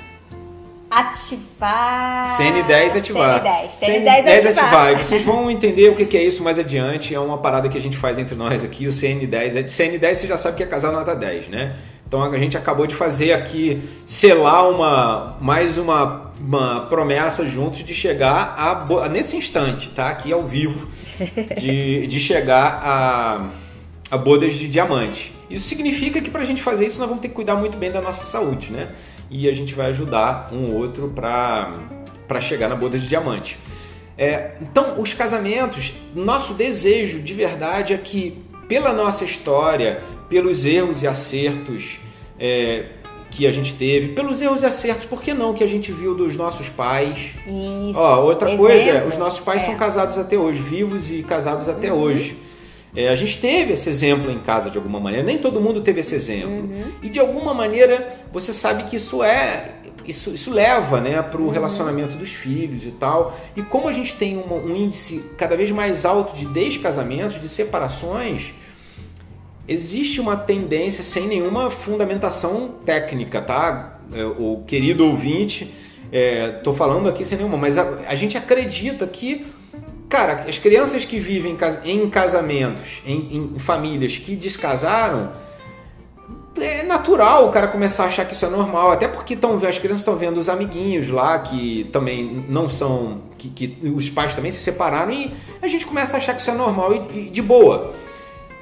Ativar. 0.92 2.38
CN10 2.38 2.98
ativar. 2.98 3.42
CN10. 3.42 3.70
CN10, 3.80 4.04
CN10 4.04 4.48
ativar. 4.50 4.74
ativar. 4.74 4.98
Vocês 4.98 5.24
vão 5.24 5.50
entender 5.50 5.88
o 5.88 5.96
que 5.96 6.18
é 6.18 6.24
isso 6.24 6.44
mais 6.44 6.60
adiante. 6.60 7.16
É 7.16 7.20
uma 7.20 7.38
parada 7.38 7.70
que 7.70 7.78
a 7.78 7.82
gente 7.82 7.98
faz 7.98 8.20
entre 8.20 8.36
nós 8.36 8.62
aqui. 8.62 8.88
O 8.88 8.92
CN10. 8.92 9.66
CN10 9.66 10.16
você 10.16 10.28
já 10.28 10.38
sabe 10.38 10.58
que 10.58 10.64
é 10.64 10.66
casal 10.66 10.92
nota 10.92 11.16
10, 11.16 11.48
né? 11.48 11.78
Então 12.06 12.22
a 12.22 12.38
gente 12.38 12.58
acabou 12.58 12.86
de 12.86 12.94
fazer 12.94 13.32
aqui, 13.32 13.82
selar 14.06 14.70
uma, 14.70 15.38
mais 15.40 15.78
uma, 15.78 16.34
uma 16.42 16.82
promessa 16.88 17.48
juntos 17.48 17.86
de 17.86 17.94
chegar 17.94 18.54
a, 18.58 19.08
nesse 19.08 19.38
instante, 19.38 19.88
tá? 19.96 20.10
Aqui 20.10 20.34
ao 20.34 20.44
vivo, 20.44 20.90
de, 21.58 22.06
de 22.08 22.20
chegar 22.20 22.82
a, 22.84 23.48
a 24.14 24.18
bodas 24.18 24.56
de 24.56 24.68
diamante. 24.68 25.34
Isso 25.50 25.70
significa 25.70 26.20
que 26.20 26.30
para 26.30 26.42
a 26.42 26.46
gente 26.46 26.62
fazer 26.62 26.86
isso 26.86 27.00
nós 27.00 27.08
vamos 27.08 27.22
ter 27.22 27.30
que 27.30 27.34
cuidar 27.34 27.56
muito 27.56 27.78
bem 27.78 27.90
da 27.90 28.02
nossa 28.02 28.26
saúde, 28.26 28.74
né? 28.74 28.90
E 29.32 29.50
a 29.50 29.54
gente 29.54 29.74
vai 29.74 29.88
ajudar 29.88 30.50
um 30.52 30.76
outro 30.76 31.08
para 31.16 32.42
chegar 32.42 32.68
na 32.68 32.76
boda 32.76 33.00
de 33.00 33.08
diamante. 33.08 33.58
É, 34.18 34.52
então, 34.62 35.00
os 35.00 35.14
casamentos, 35.14 35.94
nosso 36.14 36.54
desejo 36.54 37.22
de 37.22 37.34
verdade 37.34 37.94
é 37.94 37.98
que, 37.98 38.38
pela 38.68 38.92
nossa 38.92 39.24
história, 39.24 40.04
pelos 40.28 40.66
erros 40.66 41.02
e 41.02 41.08
acertos 41.08 41.98
é, 42.38 42.86
que 43.32 43.48
a 43.48 43.52
gente 43.52 43.74
teve, 43.74 44.10
pelos 44.10 44.42
erros 44.42 44.64
e 44.64 44.66
acertos, 44.66 45.06
por 45.06 45.22
que 45.22 45.34
não, 45.34 45.54
que 45.54 45.64
a 45.64 45.68
gente 45.68 45.94
viu 45.94 46.14
dos 46.14 46.36
nossos 46.36 46.68
pais. 46.68 47.32
Isso. 47.48 47.98
Ó, 47.98 48.26
outra 48.26 48.50
Exemplo. 48.50 48.68
coisa, 48.68 49.06
os 49.06 49.18
nossos 49.18 49.40
pais 49.40 49.64
é. 49.64 49.66
são 49.68 49.76
casados 49.76 50.18
até 50.18 50.38
hoje, 50.38 50.62
vivos 50.62 51.10
e 51.10 51.24
casados 51.24 51.70
até 51.70 51.92
uhum. 51.92 52.02
hoje. 52.02 52.38
É, 52.96 53.08
a 53.08 53.16
gente 53.16 53.40
teve 53.40 53.74
esse 53.74 53.90
exemplo 53.90 54.30
em 54.32 54.40
casa 54.40 54.70
de 54.70 54.78
alguma 54.78 55.00
maneira, 55.00 55.26
nem 55.26 55.38
todo 55.38 55.62
mundo 55.62 55.82
teve 55.82 56.02
esse 56.02 56.14
exemplo. 56.14 56.52
Uhum. 56.52 56.84
E 57.02 57.10
de 57.10 57.20
alguma 57.20 57.54
maneira 57.54 58.14
você 58.32 58.54
sabe 58.54 58.84
que 58.84 58.96
isso 58.98 59.24
é. 59.24 59.76
Isso, 60.06 60.32
isso 60.32 60.52
leva 60.52 61.00
né, 61.00 61.22
para 61.22 61.40
o 61.40 61.46
uhum. 61.46 61.52
relacionamento 61.52 62.18
dos 62.18 62.30
filhos 62.30 62.86
e 62.86 62.92
tal. 62.92 63.40
E 63.56 63.62
como 63.62 63.88
a 63.88 63.94
gente 63.94 64.16
tem 64.16 64.36
um, 64.36 64.54
um 64.54 64.76
índice 64.76 65.24
cada 65.38 65.56
vez 65.56 65.70
mais 65.72 66.06
alto 66.06 66.36
de 66.36 66.46
descasamentos, 66.48 67.40
de 67.40 67.48
separações, 67.48 68.52
existe 69.68 70.20
uma 70.20 70.36
tendência 70.36 71.04
sem 71.04 71.28
nenhuma 71.28 71.70
fundamentação 71.70 72.70
técnica, 72.86 73.42
tá? 73.42 74.00
É, 74.14 74.26
o 74.26 74.64
querido 74.68 75.06
ouvinte, 75.06 75.72
estou 76.12 76.74
é, 76.74 76.76
falando 76.76 77.08
aqui 77.08 77.24
sem 77.24 77.38
nenhuma, 77.38 77.58
mas 77.58 77.78
a, 77.78 78.00
a 78.08 78.16
gente 78.16 78.38
acredita 78.38 79.06
que 79.08 79.46
Cara, 80.12 80.44
as 80.46 80.58
crianças 80.58 81.06
que 81.06 81.22
vivem 81.22 81.58
em 81.86 82.10
casamentos, 82.10 83.02
em, 83.06 83.54
em 83.56 83.60
famílias 83.60 84.18
que 84.18 84.36
descasaram, 84.36 85.32
é 86.60 86.84
natural 86.84 87.48
o 87.48 87.50
cara 87.50 87.70
começar 87.70 88.04
a 88.04 88.08
achar 88.08 88.26
que 88.26 88.34
isso 88.34 88.46
é 88.46 88.50
normal, 88.50 88.92
até 88.92 89.08
porque 89.08 89.38
tão, 89.38 89.56
as 89.66 89.80
crianças 89.80 90.02
estão 90.02 90.18
vendo 90.18 90.38
os 90.38 90.50
amiguinhos 90.50 91.08
lá 91.08 91.40
que 91.40 91.90
também 91.94 92.46
não 92.50 92.70
são. 92.70 93.22
Que, 93.38 93.50
que, 93.52 93.88
os 93.88 94.10
pais 94.10 94.36
também 94.36 94.52
se 94.52 94.60
separaram 94.60 95.14
e 95.14 95.34
a 95.62 95.68
gente 95.70 95.86
começa 95.86 96.18
a 96.18 96.20
achar 96.20 96.34
que 96.36 96.42
isso 96.42 96.52
é 96.52 96.56
normal 96.56 96.94
e, 96.94 97.28
e 97.28 97.30
de 97.30 97.42
boa. 97.42 97.94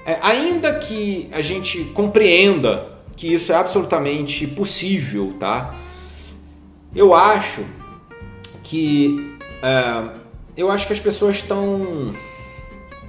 É, 0.05 0.19
ainda 0.21 0.75
que 0.75 1.27
a 1.31 1.41
gente 1.41 1.83
compreenda 1.95 2.89
que 3.15 3.33
isso 3.33 3.51
é 3.51 3.55
absolutamente 3.55 4.45
possível, 4.45 5.33
tá? 5.39 5.73
Eu 6.95 7.15
acho 7.15 7.65
que. 8.63 9.35
É, 9.63 10.18
eu 10.60 10.69
acho 10.69 10.86
que 10.86 10.93
as 10.93 11.00
pessoas 11.00 11.38
estão. 11.38 12.13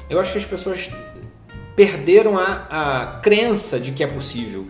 Eu 0.09 0.21
acho 0.21 0.33
que 0.33 0.39
as 0.39 0.45
pessoas 0.45 0.89
perderam 1.75 2.39
a, 2.39 2.67
a 2.71 3.21
crença 3.21 3.79
de 3.79 3.91
que 3.91 4.05
é 4.05 4.07
possível. 4.07 4.67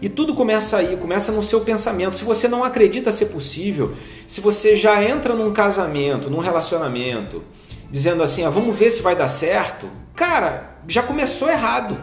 E 0.00 0.08
tudo 0.08 0.34
começa 0.34 0.76
aí, 0.76 0.96
começa 0.96 1.30
no 1.30 1.42
seu 1.42 1.60
pensamento. 1.60 2.16
Se 2.16 2.24
você 2.24 2.48
não 2.48 2.64
acredita 2.64 3.12
ser 3.12 3.26
possível, 3.26 3.94
se 4.26 4.40
você 4.40 4.76
já 4.76 5.02
entra 5.02 5.34
num 5.34 5.52
casamento, 5.52 6.28
num 6.28 6.40
relacionamento, 6.40 7.44
dizendo 7.90 8.22
assim, 8.22 8.44
ah, 8.44 8.50
vamos 8.50 8.76
ver 8.76 8.90
se 8.90 9.00
vai 9.00 9.14
dar 9.14 9.28
certo, 9.28 9.88
cara, 10.14 10.76
já 10.88 11.02
começou 11.02 11.48
errado. 11.48 11.96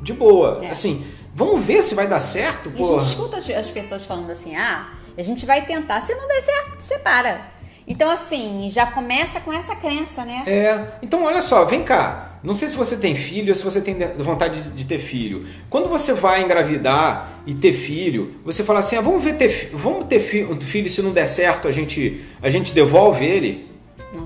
De 0.00 0.12
boa. 0.12 0.58
É. 0.62 0.70
Assim, 0.70 1.04
vamos 1.34 1.64
ver 1.64 1.82
se 1.82 1.94
vai 1.94 2.06
dar 2.06 2.20
certo, 2.20 2.70
pô. 2.70 2.96
A 2.96 3.00
gente 3.00 3.08
escuta 3.08 3.36
as 3.36 3.70
pessoas 3.70 4.04
falando 4.04 4.30
assim, 4.30 4.54
ah, 4.56 4.92
a 5.16 5.22
gente 5.22 5.44
vai 5.44 5.66
tentar, 5.66 6.00
se 6.02 6.14
não 6.14 6.26
der 6.26 6.40
certo, 6.40 6.80
você 6.80 6.98
para. 6.98 7.50
Então, 7.86 8.10
assim, 8.10 8.68
já 8.70 8.86
começa 8.86 9.40
com 9.40 9.52
essa 9.52 9.74
crença, 9.74 10.24
né? 10.24 10.44
É. 10.46 10.86
Então, 11.02 11.24
olha 11.24 11.42
só, 11.42 11.64
vem 11.64 11.82
cá. 11.82 12.38
Não 12.42 12.54
sei 12.54 12.68
se 12.68 12.76
você 12.76 12.96
tem 12.96 13.14
filho 13.14 13.50
ou 13.50 13.54
se 13.54 13.62
você 13.62 13.80
tem 13.80 13.96
vontade 14.16 14.60
de, 14.62 14.84
ter 14.84 14.98
filho. 14.98 15.46
Quando 15.70 15.88
você 15.88 16.12
vai 16.12 16.42
engravidar 16.42 17.40
e 17.46 17.54
ter 17.54 17.72
filho, 17.72 18.34
você 18.44 18.64
fala 18.64 18.80
assim: 18.80 18.96
ah, 18.96 19.00
vamos 19.00 19.22
ver 19.22 19.34
ter, 19.34 19.70
vamos 19.72 20.06
ter 20.06 20.18
fi, 20.18 20.44
um 20.44 20.60
filho, 20.60 20.90
se 20.90 21.00
não 21.02 21.12
der 21.12 21.28
certo, 21.28 21.68
a 21.68 21.72
gente, 21.72 22.20
a 22.42 22.50
gente 22.50 22.74
devolve 22.74 23.24
ele. 23.24 23.70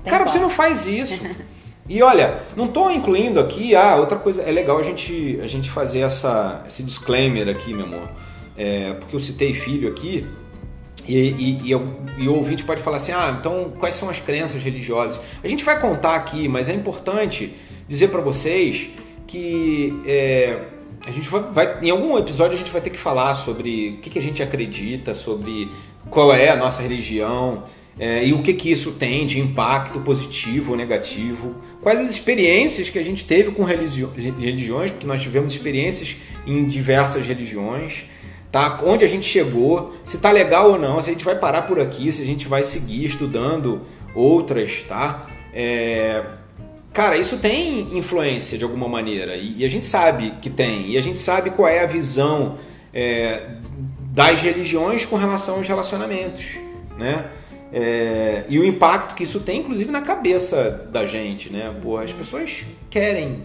Cara, 0.07 0.27
você 0.27 0.39
não 0.39 0.51
faz 0.51 0.87
isso. 0.87 1.23
E 1.89 2.03
olha, 2.03 2.43
não 2.57 2.67
estou 2.67 2.91
incluindo 2.91 3.39
aqui, 3.39 3.77
ah, 3.77 3.95
outra 3.95 4.19
coisa, 4.19 4.43
é 4.43 4.51
legal 4.51 4.77
a 4.77 4.83
gente, 4.83 5.39
a 5.41 5.47
gente 5.47 5.71
fazer 5.71 6.01
essa, 6.01 6.65
esse 6.67 6.83
disclaimer 6.83 7.49
aqui, 7.49 7.73
meu 7.73 7.87
amor. 7.87 8.09
É, 8.57 8.95
porque 8.95 9.15
eu 9.15 9.21
citei 9.21 9.55
filho 9.55 9.89
aqui, 9.89 10.27
e, 11.07 11.15
e, 11.17 11.73
e, 11.73 12.25
e, 12.25 12.29
o 12.29 12.35
ouvinte 12.35 12.65
pode 12.65 12.83
falar 12.83 12.97
assim: 12.97 13.13
ah, 13.13 13.37
então 13.39 13.73
quais 13.79 13.95
são 13.95 14.09
as 14.09 14.19
crenças 14.21 14.63
religiosas? 14.63 15.21
A 15.43 15.49
gente 15.49 15.65
vai 15.65 15.81
contar 15.81 16.15
aqui, 16.17 16.49
mas 16.49 16.69
é 16.69 16.75
importante 16.75 17.53
dizer 17.89 18.09
para 18.09 18.21
vocês 18.21 18.89
que 19.27 19.95
é, 20.07 20.61
a 21.07 21.11
gente 21.11 21.29
vai, 21.29 21.43
vai, 21.53 21.81
em 21.83 21.91
algum 21.91 22.19
episódio 22.19 22.55
a 22.55 22.59
gente 22.59 22.71
vai 22.71 22.81
ter 22.81 22.91
que 22.91 22.99
falar 22.99 23.35
sobre 23.35 23.97
o 23.99 24.01
que, 24.01 24.11
que 24.11 24.19
a 24.19 24.23
gente 24.23 24.43
acredita, 24.43 25.15
sobre 25.15 25.71
qual 26.11 26.33
é 26.33 26.49
a 26.49 26.57
nossa 26.57 26.83
religião 26.83 27.65
é, 27.99 28.27
e 28.27 28.33
o 28.35 28.43
que, 28.43 28.53
que 28.53 28.71
isso 28.71 28.93
tem 28.93 29.27
de 29.27 29.41
impacto 29.41 30.01
positivo 30.01 30.73
ou 30.73 30.77
negativo, 30.77 31.55
quais 31.81 31.99
as 32.01 32.11
experiências 32.11 32.91
que 32.91 32.99
a 32.99 33.03
gente 33.03 33.25
teve 33.25 33.53
com 33.53 33.65
religiões, 33.65 34.91
porque 34.91 35.07
nós 35.07 35.23
tivemos 35.23 35.55
experiências 35.55 36.17
em 36.47 36.67
diversas 36.67 37.27
religiões 37.27 38.05
tá? 38.57 38.81
Onde 38.83 39.05
a 39.05 39.09
gente 39.09 39.27
chegou, 39.27 39.95
se 40.03 40.17
tá 40.17 40.31
legal 40.31 40.71
ou 40.71 40.79
não, 40.79 40.99
se 40.99 41.11
a 41.11 41.13
gente 41.13 41.27
vai 41.27 41.35
parar 41.35 41.63
por 41.63 41.79
aqui, 41.79 42.11
se 42.11 42.23
a 42.23 42.25
gente 42.25 42.49
vai 42.49 42.63
seguir 42.63 43.05
estudando 43.05 43.83
outras, 44.15 44.83
tá? 44.89 45.27
É... 45.53 46.25
Cara, 46.91 47.19
isso 47.19 47.37
tem 47.37 47.99
influência 47.99 48.57
de 48.57 48.65
alguma 48.65 48.89
maneira 48.89 49.37
e, 49.37 49.63
a 49.63 49.69
gente 49.69 49.85
sabe 49.85 50.33
que 50.41 50.49
tem 50.49 50.93
e 50.93 50.97
a 50.97 51.03
gente 51.03 51.19
sabe 51.19 51.51
qual 51.51 51.69
é 51.69 51.81
a 51.81 51.87
visão 51.87 52.57
é, 52.95 53.43
das 54.15 54.41
religiões 54.41 55.05
com 55.05 55.17
relação 55.17 55.57
aos 55.57 55.69
relacionamentos, 55.69 56.57
né? 56.97 57.27
É, 57.71 58.45
e 58.49 58.59
o 58.59 58.65
impacto 58.65 59.15
que 59.15 59.25
isso 59.25 59.41
tem, 59.41 59.61
inclusive, 59.61 59.91
na 59.91 60.01
cabeça 60.01 60.89
da 60.91 61.05
gente, 61.05 61.53
né? 61.53 61.75
Pô, 61.83 61.99
as 61.99 62.11
pessoas 62.11 62.65
querem 62.89 63.45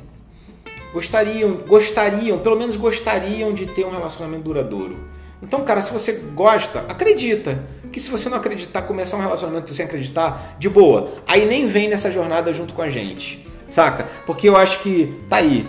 gostariam, 0.93 1.55
gostariam, 1.67 2.39
pelo 2.39 2.57
menos 2.57 2.75
gostariam 2.75 3.53
de 3.53 3.65
ter 3.65 3.85
um 3.85 3.89
relacionamento 3.89 4.43
duradouro. 4.43 4.97
Então, 5.41 5.63
cara, 5.63 5.81
se 5.81 5.91
você 5.91 6.13
gosta, 6.33 6.85
acredita. 6.87 7.63
Que 7.91 7.99
se 7.99 8.09
você 8.09 8.29
não 8.29 8.37
acreditar, 8.37 8.83
começar 8.83 9.17
um 9.17 9.21
relacionamento 9.21 9.73
sem 9.73 9.85
acreditar, 9.85 10.55
de 10.57 10.69
boa. 10.69 11.13
Aí 11.27 11.45
nem 11.45 11.67
vem 11.67 11.89
nessa 11.89 12.09
jornada 12.11 12.53
junto 12.53 12.73
com 12.73 12.81
a 12.81 12.89
gente. 12.89 13.45
Saca? 13.69 14.07
Porque 14.25 14.47
eu 14.47 14.55
acho 14.55 14.79
que 14.79 15.17
tá 15.29 15.37
aí. 15.37 15.67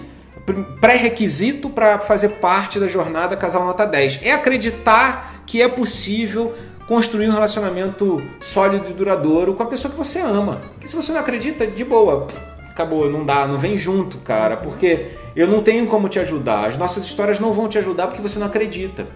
pré-requisito 0.80 1.70
para 1.70 1.98
fazer 2.00 2.28
parte 2.40 2.78
da 2.78 2.87
jornada 2.87 3.37
Casal 3.37 3.64
Nota 3.64 3.87
10. 3.87 4.20
É 4.22 4.32
acreditar 4.32 5.42
que 5.46 5.62
é 5.62 5.68
possível 5.68 6.54
construir 6.87 7.28
um 7.28 7.32
relacionamento 7.32 8.22
sólido 8.40 8.90
e 8.90 8.92
duradouro 8.92 9.54
com 9.54 9.62
a 9.62 9.66
pessoa 9.66 9.90
que 9.90 9.98
você 9.98 10.20
ama. 10.20 10.61
Que 10.80 10.88
se 10.88 10.94
você 10.94 11.12
não 11.12 11.20
acredita, 11.20 11.66
de 11.66 11.85
boa, 11.85 12.26
acabou, 12.72 13.08
não 13.11 13.24
dá, 13.24 13.46
não 13.46 13.58
vem 13.58 13.76
junto, 13.76 14.18
cara, 14.18 14.56
porque 14.56 15.12
eu 15.37 15.46
não 15.46 15.62
tenho 15.62 15.87
como 15.87 16.08
te 16.08 16.18
ajudar. 16.18 16.66
As 16.66 16.76
nossas 16.76 17.04
histórias 17.04 17.38
não 17.38 17.52
vão 17.52 17.68
te 17.68 17.78
ajudar 17.78 18.08
porque 18.08 18.22
você 18.22 18.38
não 18.38 18.46
acredita. 18.46 19.06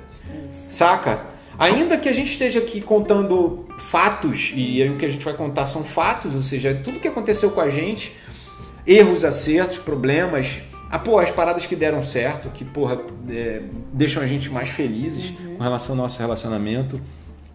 Saca? 0.71 1.21
Ainda 1.59 1.97
que 1.97 2.09
a 2.09 2.13
gente 2.13 2.31
esteja 2.31 2.59
aqui 2.61 2.81
contando 2.81 3.65
fatos, 3.79 4.53
e 4.55 4.83
o 4.85 4.97
que 4.97 5.07
a 5.07 5.09
gente 5.09 5.25
vai 5.25 5.35
contar 5.35 5.67
são 5.67 5.83
fatos, 5.83 6.35
ou 6.35 6.43
seja, 6.43 6.79
tudo 6.85 7.01
que 7.01 7.09
aconteceu 7.09 7.51
com 7.51 7.61
a 7.61 7.71
gente, 7.71 8.15
erros, 8.87 9.25
acertos, 9.25 9.79
problemas, 9.79 10.61
ah, 10.91 10.99
pô, 10.99 11.19
as 11.19 11.31
paradas 11.31 11.67
que 11.67 11.75
deram 11.75 12.03
certo, 12.03 12.51
que 12.51 12.65
porra, 12.65 12.99
é, 13.29 13.63
deixam 13.93 14.23
a 14.23 14.27
gente 14.27 14.51
mais 14.51 14.69
felizes 14.69 15.31
uhum. 15.31 15.57
com 15.57 15.63
relação 15.63 15.93
ao 15.95 16.03
nosso 16.03 16.19
relacionamento. 16.21 17.01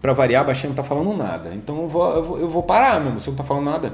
Para 0.02 0.14
variar, 0.14 0.42
a 0.42 0.46
baixinha 0.46 0.70
não 0.70 0.76
tá 0.76 0.84
falando 0.84 1.16
nada. 1.16 1.52
Então 1.54 1.84
eu 1.84 1.88
vou, 1.88 2.16
eu 2.16 2.24
vou, 2.24 2.40
eu 2.40 2.50
vou 2.50 2.64
parar 2.64 3.00
mesmo, 3.00 3.22
você 3.22 3.30
não 3.30 3.38
tá 3.38 3.44
falando 3.44 3.66
nada. 3.66 3.94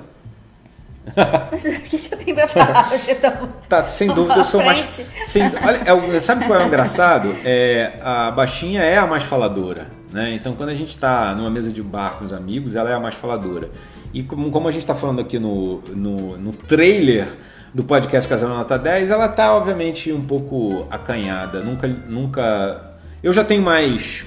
Mas 1.51 1.65
o 1.65 1.81
que, 1.81 2.09
eu 2.11 2.17
tenho 2.17 2.35
pra 2.35 2.47
falar? 2.47 2.89
Tá, 3.21 3.47
tá 3.69 3.87
sem 3.87 4.07
dúvida 4.13 4.39
eu 4.39 4.45
sou 4.45 4.63
mais. 4.63 5.01
Sem, 5.25 5.43
olha, 5.43 6.15
é, 6.15 6.19
sabe 6.19 6.45
qual 6.45 6.59
é 6.59 6.63
o 6.63 6.67
engraçado? 6.67 7.35
É, 7.43 7.99
a 8.01 8.31
baixinha 8.31 8.81
é 8.81 8.97
a 8.97 9.07
mais 9.07 9.23
faladora. 9.23 9.87
Né? 10.11 10.33
Então 10.33 10.53
quando 10.53 10.69
a 10.69 10.75
gente 10.75 10.89
está 10.89 11.35
numa 11.35 11.49
mesa 11.49 11.71
de 11.71 11.81
bar 11.81 12.17
com 12.17 12.25
os 12.25 12.33
amigos, 12.33 12.75
ela 12.75 12.89
é 12.89 12.93
a 12.93 12.99
mais 12.99 13.15
faladora. 13.15 13.69
E 14.13 14.23
como, 14.23 14.49
como 14.51 14.67
a 14.67 14.71
gente 14.71 14.81
está 14.81 14.95
falando 14.95 15.19
aqui 15.19 15.37
no, 15.37 15.81
no, 15.89 16.37
no 16.37 16.53
trailer 16.53 17.27
do 17.73 17.83
podcast 17.83 18.27
Casal 18.27 18.49
Nota 18.49 18.77
10, 18.77 19.11
ela 19.11 19.25
está 19.25 19.53
obviamente 19.53 20.11
um 20.11 20.25
pouco 20.25 20.87
acanhada. 20.89 21.61
Nunca, 21.61 21.87
nunca. 21.87 22.95
Eu 23.21 23.33
já 23.33 23.43
tenho 23.43 23.61
mais, 23.61 24.23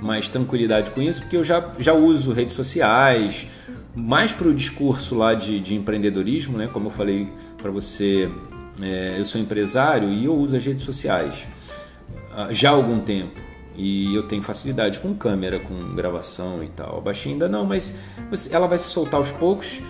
mais 0.00 0.28
tranquilidade 0.28 0.90
com 0.90 1.00
isso, 1.00 1.22
porque 1.22 1.36
eu 1.36 1.44
já, 1.44 1.70
já 1.78 1.92
uso 1.92 2.32
redes 2.32 2.54
sociais, 2.54 3.46
mais 3.94 4.32
para 4.32 4.48
o 4.48 4.54
discurso 4.54 5.14
lá 5.16 5.34
de, 5.34 5.60
de 5.60 5.74
empreendedorismo, 5.74 6.56
né? 6.56 6.68
Como 6.72 6.88
eu 6.88 6.90
falei 6.90 7.28
para 7.56 7.70
você, 7.70 8.30
é, 8.80 9.16
eu 9.18 9.24
sou 9.24 9.40
empresário 9.40 10.08
e 10.08 10.24
eu 10.24 10.34
uso 10.34 10.56
as 10.56 10.64
redes 10.64 10.84
sociais 10.84 11.34
ah, 12.34 12.48
já 12.50 12.70
há 12.70 12.72
algum 12.72 13.00
tempo. 13.00 13.40
E 13.76 14.14
eu 14.14 14.24
tenho 14.24 14.42
facilidade 14.42 15.00
com 15.00 15.14
câmera, 15.14 15.58
com 15.58 15.94
gravação 15.94 16.62
e 16.62 16.68
tal. 16.68 16.98
A 16.98 17.00
baixinha 17.00 17.34
ainda 17.34 17.48
não, 17.48 17.64
mas 17.64 17.98
ela 18.50 18.66
vai 18.66 18.76
se 18.78 18.88
soltar 18.88 19.14
aos 19.14 19.30
poucos. 19.30 19.80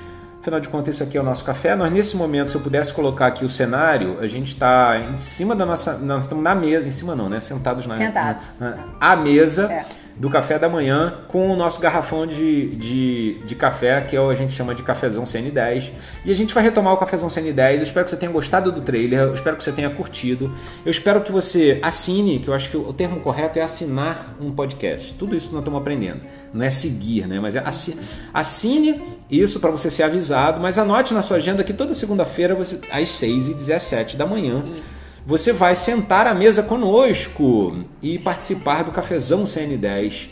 Afinal 0.41 0.61
de 0.61 0.69
contas, 0.69 0.95
isso 0.95 1.03
aqui 1.03 1.19
é 1.19 1.21
o 1.21 1.25
nosso 1.25 1.45
café. 1.45 1.75
Nós, 1.75 1.93
nesse 1.93 2.17
momento, 2.17 2.51
se 2.51 2.57
eu 2.57 2.61
pudesse 2.61 2.95
colocar 2.95 3.27
aqui 3.27 3.45
o 3.45 3.49
cenário, 3.49 4.19
a 4.21 4.27
gente 4.27 4.49
está 4.49 4.99
em 4.99 5.17
cima 5.17 5.55
da 5.57 5.67
nossa. 5.67 5.99
Nós 5.99 6.23
estamos 6.23 6.43
na 6.43 6.55
mesa, 6.55 6.87
em 6.87 6.91
cima 6.91 7.15
não, 7.15 7.29
né? 7.29 7.41
Sentados 7.41 7.87
na, 7.87 7.97
Sentados. 7.97 8.59
na, 8.59 8.71
na 8.71 8.85
a 9.01 9.17
mesa. 9.17 9.71
É 9.71 9.87
do 10.21 10.29
café 10.29 10.59
da 10.59 10.69
manhã 10.69 11.15
com 11.29 11.51
o 11.51 11.57
nosso 11.57 11.81
garrafão 11.81 12.27
de, 12.27 12.77
de, 12.77 13.39
de 13.43 13.55
café, 13.55 14.03
que 14.03 14.15
é 14.15 14.21
o, 14.21 14.29
a 14.29 14.35
gente 14.35 14.53
chama 14.53 14.75
de 14.75 14.83
cafezão 14.83 15.25
CN10. 15.25 15.93
E 16.27 16.31
a 16.31 16.37
gente 16.37 16.53
vai 16.53 16.63
retomar 16.63 16.93
o 16.93 16.99
cafezão 16.99 17.31
CN10. 17.31 17.77
Eu 17.77 17.83
espero 17.83 18.05
que 18.05 18.11
você 18.11 18.19
tenha 18.19 18.31
gostado 18.31 18.71
do 18.71 18.83
trailer, 18.83 19.21
eu 19.21 19.33
espero 19.33 19.57
que 19.57 19.65
você 19.65 19.73
tenha 19.73 19.89
curtido. 19.89 20.53
Eu 20.85 20.91
espero 20.91 21.23
que 21.23 21.33
você 21.33 21.79
assine, 21.83 22.39
que 22.39 22.49
eu 22.49 22.53
acho 22.53 22.69
que 22.69 22.77
o 22.77 22.93
termo 22.93 23.21
correto 23.21 23.59
é 23.59 23.63
assinar 23.63 24.37
um 24.39 24.53
podcast. 24.53 25.15
Tudo 25.15 25.35
isso 25.35 25.53
nós 25.53 25.61
estamos 25.61 25.81
aprendendo. 25.81 26.21
Não 26.53 26.67
é 26.67 26.71
seguir, 26.71 27.27
né? 27.27 27.41
Mas 27.41 27.57
é 27.57 27.61
assine, 27.61 27.99
assine 28.35 29.03
isso 29.31 29.59
para 29.59 29.71
você 29.71 29.91
ser 29.91 30.03
avisado, 30.03 30.61
mas 30.61 30.77
anote 30.77 31.15
na 31.15 31.23
sua 31.23 31.39
agenda 31.39 31.65
que 31.65 31.73
toda 31.73 31.95
segunda-feira, 31.95 32.55
às 32.93 33.09
6h17 33.09 34.17
da 34.17 34.27
manhã. 34.27 34.63
Isso 34.67 35.00
você 35.27 35.53
vai 35.53 35.75
sentar 35.75 36.27
à 36.27 36.35
mesa 36.35 36.63
conosco 36.63 37.85
e 38.03 38.19
participar 38.19 38.85
do 38.85 38.91
cafezão 38.91 39.45
CN10 39.45 40.29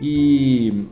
e, 0.00 0.86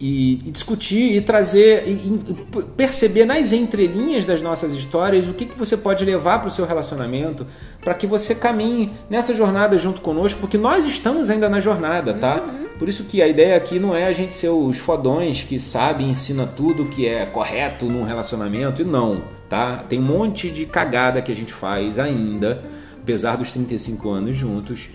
e, 0.00 0.32
e 0.34 0.50
discutir 0.50 1.16
e 1.16 1.20
trazer 1.20 1.86
e, 1.86 1.92
e, 1.92 2.62
perceber 2.76 3.24
nas 3.24 3.52
entrelinhas 3.52 4.24
das 4.24 4.40
nossas 4.40 4.72
histórias 4.72 5.28
o 5.28 5.34
que, 5.34 5.46
que 5.46 5.58
você 5.58 5.76
pode 5.76 6.04
levar 6.04 6.38
para 6.38 6.48
o 6.48 6.50
seu 6.50 6.64
relacionamento 6.64 7.46
para 7.82 7.94
que 7.94 8.06
você 8.06 8.34
caminhe 8.34 8.92
nessa 9.08 9.34
jornada 9.34 9.76
junto 9.76 10.00
conosco, 10.00 10.40
porque 10.40 10.58
nós 10.58 10.86
estamos 10.86 11.30
ainda 11.30 11.48
na 11.48 11.60
jornada, 11.60 12.14
tá? 12.14 12.42
Uhum. 12.42 12.68
Por 12.78 12.88
isso 12.88 13.04
que 13.04 13.20
a 13.20 13.26
ideia 13.26 13.56
aqui 13.56 13.78
não 13.78 13.94
é 13.94 14.06
a 14.06 14.12
gente 14.12 14.32
ser 14.32 14.50
os 14.50 14.78
fodões 14.78 15.42
que 15.42 15.58
sabe 15.58 16.04
e 16.04 16.08
ensina 16.08 16.46
tudo 16.46 16.86
que 16.86 17.06
é 17.06 17.26
correto 17.26 17.86
num 17.86 18.04
relacionamento, 18.04 18.82
e 18.82 18.84
não, 18.84 19.22
tá? 19.48 19.84
Tem 19.88 19.98
um 19.98 20.02
monte 20.02 20.48
de 20.50 20.64
cagada 20.64 21.20
que 21.20 21.32
a 21.32 21.34
gente 21.34 21.52
faz 21.52 21.98
ainda 21.98 22.62
apesar 23.08 23.36
dos 23.36 23.50
35 23.52 24.10
anos 24.10 24.36
juntos, 24.36 24.90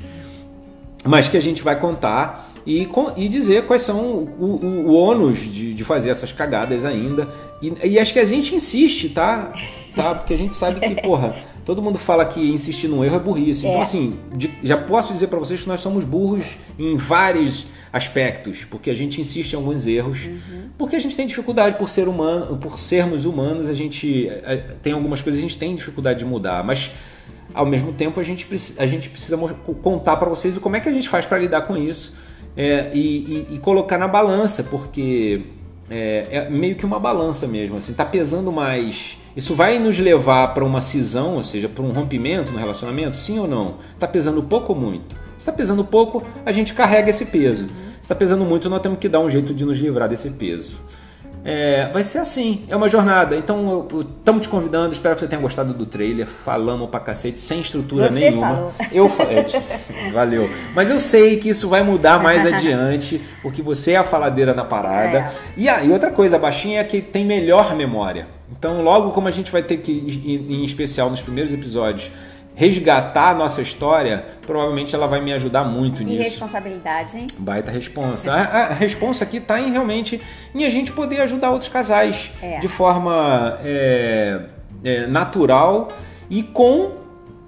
mas 1.03 1.27
que 1.27 1.35
a 1.35 1.41
gente 1.41 1.63
vai 1.63 1.79
contar 1.79 2.51
e, 2.65 2.87
e 3.17 3.27
dizer 3.27 3.65
quais 3.65 3.81
são 3.81 3.99
o, 3.99 4.59
o, 4.63 4.89
o 4.89 4.93
ônus 4.93 5.39
de, 5.39 5.73
de, 5.73 5.83
fazer 5.83 6.11
essas 6.11 6.31
cagadas 6.31 6.85
ainda. 6.85 7.27
E, 7.59 7.73
e, 7.83 7.99
acho 7.99 8.13
que 8.13 8.19
a 8.19 8.25
gente 8.25 8.53
insiste, 8.53 9.09
tá? 9.09 9.51
tá? 9.95 10.13
Porque 10.13 10.33
a 10.33 10.37
gente 10.37 10.53
sabe 10.53 10.79
que, 10.79 11.01
porra, 11.01 11.35
todo 11.65 11.81
mundo 11.81 11.97
fala 11.97 12.23
que 12.23 12.39
insistir 12.39 12.87
no 12.87 13.03
erro 13.03 13.15
é 13.15 13.19
burrice. 13.19 13.65
Então, 13.65 13.79
é. 13.79 13.81
assim, 13.81 14.15
de, 14.35 14.51
já 14.63 14.77
posso 14.77 15.11
dizer 15.11 15.27
para 15.27 15.39
vocês 15.39 15.61
que 15.61 15.67
nós 15.67 15.81
somos 15.81 16.05
burros 16.05 16.45
em 16.77 16.95
vários 16.95 17.65
aspectos, 17.91 18.63
porque 18.63 18.89
a 18.89 18.93
gente 18.93 19.19
insiste 19.21 19.53
em 19.53 19.55
alguns 19.55 19.85
erros, 19.85 20.25
uhum. 20.25 20.69
porque 20.77 20.95
a 20.95 20.99
gente 20.99 21.15
tem 21.15 21.27
dificuldade 21.27 21.77
por 21.77 21.89
ser 21.89 22.07
humano, 22.07 22.57
por 22.57 22.79
sermos 22.79 23.25
humanos, 23.25 23.69
a 23.69 23.73
gente 23.73 24.27
eh, 24.27 24.63
tem 24.81 24.93
algumas 24.93 25.21
coisas 25.21 25.39
a 25.39 25.41
gente 25.43 25.59
tem 25.59 25.75
dificuldade 25.75 26.19
de 26.19 26.25
mudar, 26.25 26.63
mas 26.63 26.91
ao 27.53 27.65
mesmo 27.65 27.93
tempo 27.93 28.19
a 28.19 28.23
gente, 28.23 28.47
a 28.77 28.85
gente 28.85 29.09
precisa 29.09 29.37
contar 29.81 30.17
para 30.17 30.29
vocês 30.29 30.57
como 30.57 30.75
é 30.75 30.79
que 30.79 30.89
a 30.89 30.91
gente 30.91 31.07
faz 31.07 31.25
para 31.25 31.37
lidar 31.37 31.61
com 31.61 31.77
isso 31.77 32.13
é, 32.55 32.91
e, 32.93 32.99
e, 32.99 33.55
e, 33.55 33.59
colocar 33.59 33.97
na 33.97 34.07
balança, 34.07 34.63
porque 34.63 35.41
é, 35.89 36.27
é, 36.31 36.49
meio 36.49 36.75
que 36.75 36.85
uma 36.85 36.99
balança 36.99 37.47
mesmo, 37.47 37.77
assim, 37.77 37.93
tá 37.93 38.05
pesando 38.05 38.51
mais. 38.51 39.17
Isso 39.35 39.55
vai 39.55 39.79
nos 39.79 39.97
levar 39.97 40.53
para 40.53 40.63
uma 40.63 40.81
cisão, 40.81 41.35
ou 41.35 41.43
seja, 41.43 41.67
para 41.67 41.83
um 41.83 41.91
rompimento 41.91 42.51
no 42.51 42.59
relacionamento, 42.59 43.15
sim 43.15 43.39
ou 43.39 43.47
não? 43.47 43.75
Tá 43.99 44.07
pesando 44.07 44.43
pouco 44.43 44.73
ou 44.73 44.79
muito? 44.79 45.15
Se 45.37 45.49
está 45.49 45.51
pesando 45.51 45.83
pouco, 45.83 46.23
a 46.45 46.51
gente 46.51 46.73
carrega 46.73 47.09
esse 47.09 47.25
peso. 47.25 47.65
Se 47.67 48.01
está 48.03 48.13
pesando 48.13 48.45
muito, 48.45 48.69
nós 48.69 48.81
temos 48.81 48.99
que 48.99 49.09
dar 49.09 49.19
um 49.19 49.29
jeito 49.29 49.53
de 49.53 49.65
nos 49.65 49.77
livrar 49.77 50.07
desse 50.07 50.29
peso. 50.29 50.77
É, 51.45 51.89
vai 51.91 52.03
ser 52.03 52.19
assim, 52.19 52.63
é 52.69 52.75
uma 52.75 52.87
jornada. 52.87 53.35
Então, 53.35 53.87
estamos 54.17 54.43
te 54.43 54.49
convidando, 54.49 54.93
espero 54.93 55.15
que 55.15 55.21
você 55.21 55.27
tenha 55.27 55.41
gostado 55.41 55.73
do 55.73 55.85
trailer. 55.85 56.27
Falamos 56.27 56.89
pra 56.89 56.99
cacete, 56.99 57.41
sem 57.41 57.59
estrutura 57.59 58.07
você 58.07 58.13
nenhuma. 58.13 58.47
Falou. 58.47 58.73
Eu 58.91 59.09
falei, 59.09 59.45
valeu. 60.13 60.49
Mas 60.73 60.89
eu 60.89 60.99
sei 60.99 61.37
que 61.37 61.49
isso 61.49 61.67
vai 61.67 61.83
mudar 61.83 62.21
mais 62.21 62.45
adiante, 62.47 63.21
porque 63.41 63.61
você 63.61 63.91
é 63.91 63.97
a 63.97 64.03
faladeira 64.03 64.53
na 64.53 64.63
parada. 64.63 65.17
É. 65.17 65.31
E, 65.57 65.67
e 65.67 65.91
outra 65.91 66.11
coisa, 66.11 66.37
a 66.37 66.39
baixinha 66.39 66.79
é 66.79 66.83
que 66.83 67.01
tem 67.01 67.25
melhor 67.25 67.75
memória. 67.75 68.27
Então, 68.51 68.81
logo 68.81 69.11
como 69.11 69.27
a 69.27 69.31
gente 69.31 69.51
vai 69.51 69.63
ter 69.63 69.77
que, 69.77 69.91
em 69.91 70.63
especial 70.63 71.09
nos 71.09 71.21
primeiros 71.21 71.51
episódios, 71.51 72.11
resgatar 72.55 73.31
a 73.31 73.33
nossa 73.33 73.61
história, 73.61 74.25
provavelmente 74.41 74.93
ela 74.93 75.07
vai 75.07 75.21
me 75.21 75.33
ajudar 75.33 75.63
muito 75.63 76.01
e 76.01 76.05
nisso. 76.05 76.21
E 76.21 76.23
responsabilidade, 76.23 77.17
hein? 77.17 77.27
Baita 77.39 77.71
responsa. 77.71 78.31
a, 78.31 78.41
a 78.41 78.73
responsa 78.73 79.23
aqui 79.23 79.37
está 79.37 79.59
em 79.59 79.71
realmente 79.71 80.21
em 80.53 80.63
a 80.65 80.69
gente 80.69 80.91
poder 80.91 81.21
ajudar 81.21 81.51
outros 81.51 81.71
casais 81.71 82.31
é. 82.41 82.59
de 82.59 82.67
forma 82.67 83.59
é, 83.63 84.41
é, 84.83 85.07
natural 85.07 85.91
e 86.29 86.43
com 86.43 86.97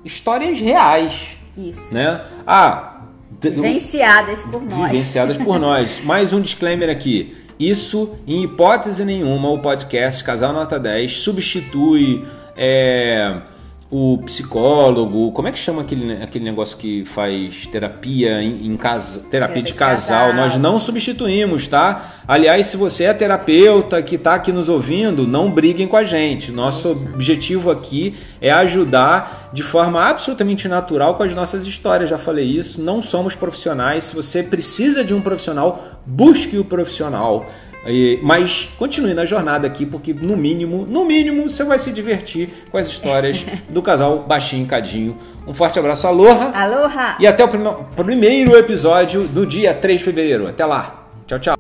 histórias 0.04 0.60
reais. 0.60 1.38
Isso. 1.58 1.94
Né? 1.94 2.22
Ah, 2.46 3.02
vivenciadas 3.42 4.44
por 4.44 4.62
nós. 4.62 4.92
Vivenciadas 4.92 5.38
por 5.38 5.60
nós. 5.60 6.02
Mais 6.04 6.34
um 6.34 6.42
disclaimer 6.42 6.90
aqui. 6.90 7.38
Isso, 7.58 8.18
em 8.28 8.44
hipótese 8.44 9.06
nenhuma, 9.06 9.50
o 9.50 9.60
podcast 9.60 10.22
Casal 10.24 10.52
Nota 10.52 10.78
10 10.78 11.20
substitui 11.20 12.26
é, 12.58 13.42
o 13.90 14.18
psicólogo, 14.26 15.32
como 15.32 15.48
é 15.48 15.52
que 15.52 15.60
chama 15.60 15.84
aquele, 15.84 16.14
aquele 16.22 16.44
negócio 16.44 16.76
que 16.76 17.06
faz 17.06 17.68
terapia 17.72 18.42
em, 18.42 18.66
em 18.66 18.76
casa, 18.76 19.30
terapia 19.30 19.62
de 19.62 19.74
casal? 19.74 20.30
casal? 20.30 20.34
Nós 20.34 20.58
não 20.58 20.80
substituímos, 20.80 21.68
tá? 21.68 22.16
Aliás, 22.28 22.66
se 22.66 22.78
você 22.78 23.04
é 23.04 23.14
terapeuta 23.14 24.02
que 24.02 24.16
está 24.16 24.34
aqui 24.34 24.52
nos 24.52 24.70
ouvindo, 24.70 25.28
não 25.28 25.52
briguem 25.52 25.88
com 25.88 25.96
a 25.96 26.04
gente. 26.04 26.52
Nosso 26.52 26.92
Isso. 26.92 27.08
objetivo 27.14 27.70
aqui 27.70 28.16
é 28.42 28.52
ajudar 28.52 29.52
de 29.54 29.62
forma 29.62 30.04
absolutamente 30.04 30.68
natural 30.68 31.14
com 31.16 31.24
as 31.24 31.34
nossas 31.34 31.66
histórias. 31.66 32.10
Já 32.10 32.18
falei 32.18 32.46
isso, 32.46 32.82
não 32.82 33.04
somos 33.04 33.36
profissionais. 33.36 34.06
Se 34.06 34.16
você 34.16 34.42
precisa 34.42 35.04
de 35.04 35.14
um 35.14 35.22
profissional, 35.22 36.02
busque 36.06 36.58
o 36.58 36.66
profissional. 36.66 37.46
E, 37.86 38.20
mas 38.24 38.70
continue 38.78 39.14
na 39.14 39.26
jornada 39.26 39.68
aqui, 39.68 39.86
porque 39.86 40.14
no 40.14 40.36
mínimo, 40.36 40.86
no 40.86 41.06
mínimo, 41.06 41.50
você 41.50 41.64
vai 41.64 41.78
se 41.78 41.92
divertir 41.92 42.50
com 42.72 42.78
as 42.78 42.88
histórias 42.88 43.46
do 43.70 43.82
casal 43.82 44.26
Baixinho 44.28 44.64
e 44.64 44.68
Cadinho. 44.68 45.18
Um 45.48 45.54
forte 45.54 45.78
abraço, 45.78 46.08
aloha! 46.08 46.52
Aloha! 46.54 47.18
E 47.20 47.28
até 47.28 47.44
o 47.44 47.48
prim 47.48 47.64
primeiro 47.96 48.58
episódio 48.58 49.28
do 49.28 49.46
dia 49.46 49.74
3 49.74 50.00
de 50.00 50.06
fevereiro. 50.06 50.48
Até 50.48 50.66
lá! 50.66 51.08
Tchau, 51.28 51.40
tchau! 51.40 51.55